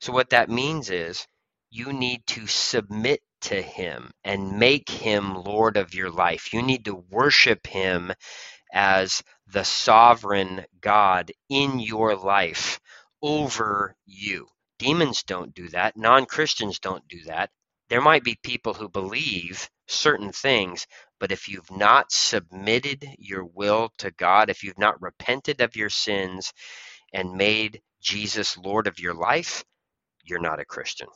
So, 0.00 0.12
what 0.12 0.30
that 0.30 0.48
means 0.48 0.90
is 0.90 1.26
you 1.70 1.92
need 1.92 2.26
to 2.28 2.46
submit 2.46 3.20
to 3.42 3.60
Him 3.60 4.10
and 4.24 4.58
make 4.58 4.88
Him 4.88 5.34
Lord 5.34 5.76
of 5.76 5.94
your 5.94 6.10
life. 6.10 6.52
You 6.52 6.62
need 6.62 6.84
to 6.86 7.04
worship 7.10 7.66
Him 7.66 8.12
as 8.72 9.22
the 9.46 9.64
sovereign 9.64 10.64
God 10.80 11.32
in 11.48 11.80
your 11.80 12.16
life 12.16 12.80
over 13.22 13.96
you. 14.06 14.48
Demons 14.78 15.22
don't 15.24 15.54
do 15.54 15.68
that, 15.70 15.96
non 15.96 16.26
Christians 16.26 16.78
don't 16.78 17.06
do 17.08 17.22
that. 17.24 17.50
There 17.88 18.00
might 18.02 18.24
be 18.24 18.38
people 18.42 18.74
who 18.74 18.88
believe 18.88 19.68
certain 19.88 20.32
things, 20.32 20.86
but 21.20 21.32
if 21.32 21.48
you've 21.48 21.70
not 21.70 22.12
submitted 22.12 23.06
your 23.18 23.44
will 23.44 23.92
to 23.98 24.10
God, 24.12 24.50
if 24.50 24.62
you've 24.62 24.78
not 24.78 25.00
repented 25.02 25.60
of 25.60 25.76
your 25.76 25.90
sins 25.90 26.52
and 27.12 27.32
made 27.32 27.80
Jesus 28.00 28.56
Lord 28.56 28.86
of 28.86 29.00
your 29.00 29.14
life, 29.14 29.64
you're 30.22 30.40
not 30.40 30.60
a 30.60 30.64
Christian. 30.64 31.08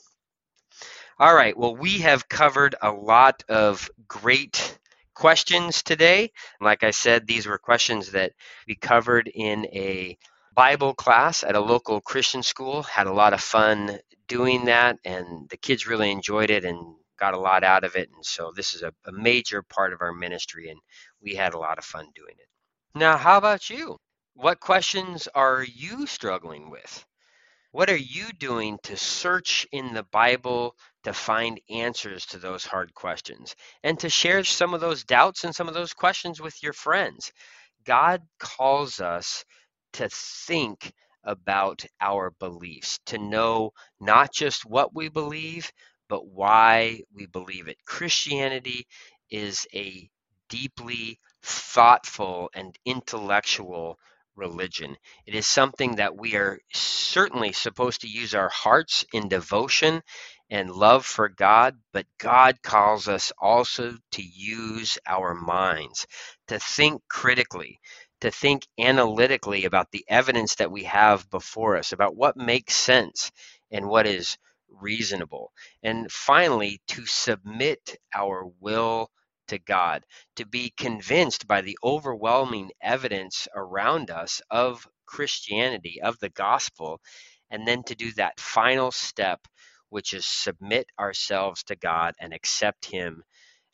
All 1.18 1.34
right, 1.34 1.56
well, 1.56 1.76
we 1.76 1.98
have 1.98 2.28
covered 2.28 2.74
a 2.82 2.90
lot 2.90 3.44
of 3.48 3.88
great 4.08 4.78
questions 5.14 5.82
today. 5.82 6.32
Like 6.60 6.82
I 6.82 6.90
said, 6.90 7.26
these 7.26 7.46
were 7.46 7.58
questions 7.58 8.12
that 8.12 8.32
we 8.66 8.74
covered 8.74 9.28
in 9.28 9.66
a 9.66 10.16
Bible 10.54 10.94
class 10.94 11.44
at 11.44 11.54
a 11.54 11.60
local 11.60 12.00
Christian 12.00 12.42
school. 12.42 12.82
Had 12.82 13.06
a 13.06 13.12
lot 13.12 13.34
of 13.34 13.40
fun 13.40 13.98
doing 14.26 14.64
that, 14.66 14.98
and 15.04 15.48
the 15.50 15.56
kids 15.56 15.86
really 15.86 16.10
enjoyed 16.10 16.50
it 16.50 16.64
and 16.64 16.96
got 17.22 17.34
a 17.34 17.38
lot 17.38 17.62
out 17.62 17.84
of 17.84 17.94
it. 17.94 18.08
And 18.12 18.26
so 18.26 18.50
this 18.56 18.74
is 18.74 18.82
a, 18.82 18.92
a 19.06 19.12
major 19.12 19.62
part 19.62 19.92
of 19.92 20.00
our 20.00 20.12
ministry, 20.12 20.70
and 20.70 20.80
we 21.22 21.36
had 21.36 21.54
a 21.54 21.58
lot 21.58 21.78
of 21.78 21.84
fun 21.84 22.06
doing 22.16 22.34
it. 22.36 22.48
Now, 22.98 23.16
how 23.16 23.38
about 23.38 23.70
you? 23.70 23.96
What 24.34 24.58
questions 24.58 25.28
are 25.32 25.62
you 25.62 26.08
struggling 26.08 26.68
with? 26.68 27.06
What 27.70 27.90
are 27.90 27.96
you 27.96 28.32
doing 28.32 28.76
to 28.82 28.96
search 28.96 29.68
in 29.70 29.94
the 29.94 30.02
Bible 30.10 30.74
to 31.04 31.12
find 31.12 31.60
answers 31.70 32.26
to 32.26 32.38
those 32.38 32.64
hard 32.64 32.92
questions 32.92 33.54
and 33.84 33.96
to 34.00 34.10
share 34.10 34.42
some 34.42 34.74
of 34.74 34.80
those 34.80 35.04
doubts 35.04 35.44
and 35.44 35.54
some 35.54 35.68
of 35.68 35.74
those 35.74 35.92
questions 35.92 36.40
with 36.40 36.60
your 36.60 36.72
friends? 36.72 37.32
God 37.84 38.20
calls 38.40 39.00
us 39.00 39.44
to 39.92 40.08
think 40.10 40.92
about 41.22 41.84
our 42.00 42.32
beliefs, 42.40 42.98
to 43.06 43.18
know 43.18 43.70
not 44.00 44.30
just 44.34 44.64
what 44.64 44.92
we 44.92 45.08
believe, 45.08 45.70
but 46.12 46.28
why 46.28 47.00
we 47.16 47.24
believe 47.26 47.68
it. 47.68 47.78
Christianity 47.86 48.86
is 49.30 49.66
a 49.74 50.10
deeply 50.50 51.18
thoughtful 51.42 52.50
and 52.54 52.78
intellectual 52.86 53.98
religion. 54.36 54.94
It 55.26 55.34
is 55.34 55.48
something 55.48 55.96
that 55.96 56.14
we 56.18 56.36
are 56.36 56.60
certainly 56.74 57.54
supposed 57.54 58.02
to 58.02 58.08
use 58.10 58.34
our 58.36 58.50
hearts 58.50 59.06
in 59.14 59.30
devotion 59.30 60.02
and 60.50 60.70
love 60.70 61.06
for 61.06 61.30
God, 61.30 61.76
but 61.94 62.06
God 62.20 62.58
calls 62.62 63.08
us 63.08 63.32
also 63.40 63.96
to 64.12 64.22
use 64.22 64.98
our 65.08 65.34
minds, 65.34 66.06
to 66.48 66.58
think 66.60 67.00
critically, 67.08 67.80
to 68.20 68.30
think 68.30 68.68
analytically 68.78 69.64
about 69.64 69.90
the 69.92 70.04
evidence 70.08 70.56
that 70.56 70.72
we 70.72 70.84
have 70.84 71.30
before 71.30 71.78
us, 71.78 71.92
about 71.94 72.16
what 72.16 72.36
makes 72.36 72.76
sense 72.76 73.32
and 73.72 73.88
what 73.88 74.06
is 74.06 74.36
reasonable. 74.80 75.52
And 75.82 76.10
finally, 76.10 76.80
to 76.88 77.06
submit 77.06 77.96
our 78.14 78.46
will 78.60 79.10
to 79.48 79.58
God, 79.58 80.04
to 80.36 80.46
be 80.46 80.72
convinced 80.76 81.46
by 81.46 81.60
the 81.60 81.78
overwhelming 81.84 82.70
evidence 82.80 83.48
around 83.54 84.10
us 84.10 84.40
of 84.50 84.86
Christianity, 85.06 86.00
of 86.02 86.18
the 86.20 86.30
gospel, 86.30 87.00
and 87.50 87.66
then 87.66 87.82
to 87.84 87.94
do 87.94 88.12
that 88.12 88.40
final 88.40 88.90
step, 88.90 89.40
which 89.90 90.14
is 90.14 90.24
submit 90.24 90.86
ourselves 90.98 91.62
to 91.64 91.76
God 91.76 92.14
and 92.18 92.32
accept 92.32 92.86
Him 92.86 93.22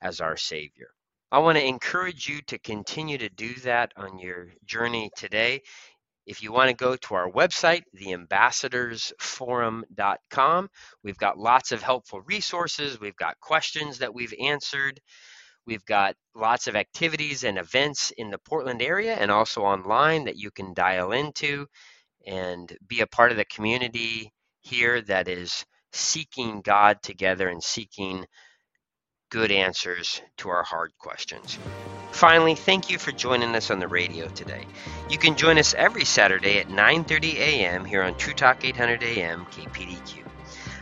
as 0.02 0.20
our 0.20 0.36
Savior. 0.36 0.90
I 1.30 1.38
want 1.40 1.58
to 1.58 1.64
encourage 1.64 2.28
you 2.28 2.40
to 2.46 2.58
continue 2.58 3.18
to 3.18 3.28
do 3.28 3.54
that 3.56 3.92
on 3.96 4.18
your 4.18 4.48
journey 4.64 5.10
today. 5.14 5.62
If 6.28 6.42
you 6.42 6.52
want 6.52 6.68
to 6.68 6.76
go 6.76 6.94
to 6.94 7.14
our 7.14 7.30
website, 7.30 7.84
theambassadorsforum.com, 7.98 10.68
we've 11.02 11.16
got 11.16 11.38
lots 11.38 11.72
of 11.72 11.80
helpful 11.80 12.20
resources. 12.20 13.00
We've 13.00 13.16
got 13.16 13.40
questions 13.40 14.00
that 14.00 14.12
we've 14.12 14.34
answered. 14.38 15.00
We've 15.66 15.86
got 15.86 16.16
lots 16.34 16.66
of 16.66 16.76
activities 16.76 17.44
and 17.44 17.56
events 17.56 18.12
in 18.18 18.30
the 18.30 18.36
Portland 18.36 18.82
area 18.82 19.14
and 19.14 19.30
also 19.30 19.62
online 19.62 20.26
that 20.26 20.36
you 20.36 20.50
can 20.50 20.74
dial 20.74 21.12
into 21.12 21.66
and 22.26 22.76
be 22.86 23.00
a 23.00 23.06
part 23.06 23.30
of 23.30 23.38
the 23.38 23.46
community 23.46 24.30
here 24.60 25.00
that 25.00 25.28
is 25.28 25.64
seeking 25.94 26.60
God 26.60 26.98
together 27.02 27.48
and 27.48 27.64
seeking 27.64 28.26
good 29.30 29.50
answers 29.50 30.20
to 30.36 30.50
our 30.50 30.62
hard 30.62 30.92
questions. 30.98 31.58
Finally, 32.18 32.56
thank 32.56 32.90
you 32.90 32.98
for 32.98 33.12
joining 33.12 33.54
us 33.54 33.70
on 33.70 33.78
the 33.78 33.86
radio 33.86 34.26
today. 34.30 34.66
You 35.08 35.18
can 35.18 35.36
join 35.36 35.56
us 35.56 35.72
every 35.74 36.04
Saturday 36.04 36.58
at 36.58 36.66
9:30 36.66 37.34
a.m. 37.34 37.84
here 37.84 38.02
on 38.02 38.16
True 38.16 38.34
Talk 38.34 38.64
800 38.64 39.04
AM 39.04 39.46
KPDQ. 39.46 40.24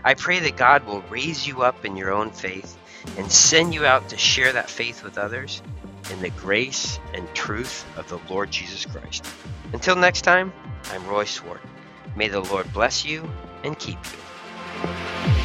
I 0.02 0.14
pray 0.14 0.38
that 0.38 0.56
God 0.56 0.86
will 0.86 1.02
raise 1.10 1.46
you 1.46 1.60
up 1.60 1.84
in 1.84 1.94
your 1.94 2.10
own 2.10 2.30
faith 2.30 2.78
and 3.18 3.30
send 3.30 3.74
you 3.74 3.84
out 3.84 4.08
to 4.08 4.16
share 4.16 4.50
that 4.54 4.70
faith 4.70 5.04
with 5.04 5.18
others 5.18 5.60
in 6.10 6.22
the 6.22 6.30
grace 6.30 6.98
and 7.12 7.28
truth 7.34 7.84
of 7.98 8.08
the 8.08 8.18
Lord 8.32 8.50
Jesus 8.50 8.86
Christ. 8.86 9.26
Until 9.74 9.94
next 9.94 10.22
time, 10.22 10.54
I'm 10.90 11.06
Roy 11.06 11.26
Swart. 11.26 11.60
May 12.16 12.28
the 12.28 12.40
Lord 12.40 12.72
bless 12.72 13.04
you 13.04 13.30
and 13.62 13.78
keep 13.78 13.98
you. 14.06 15.35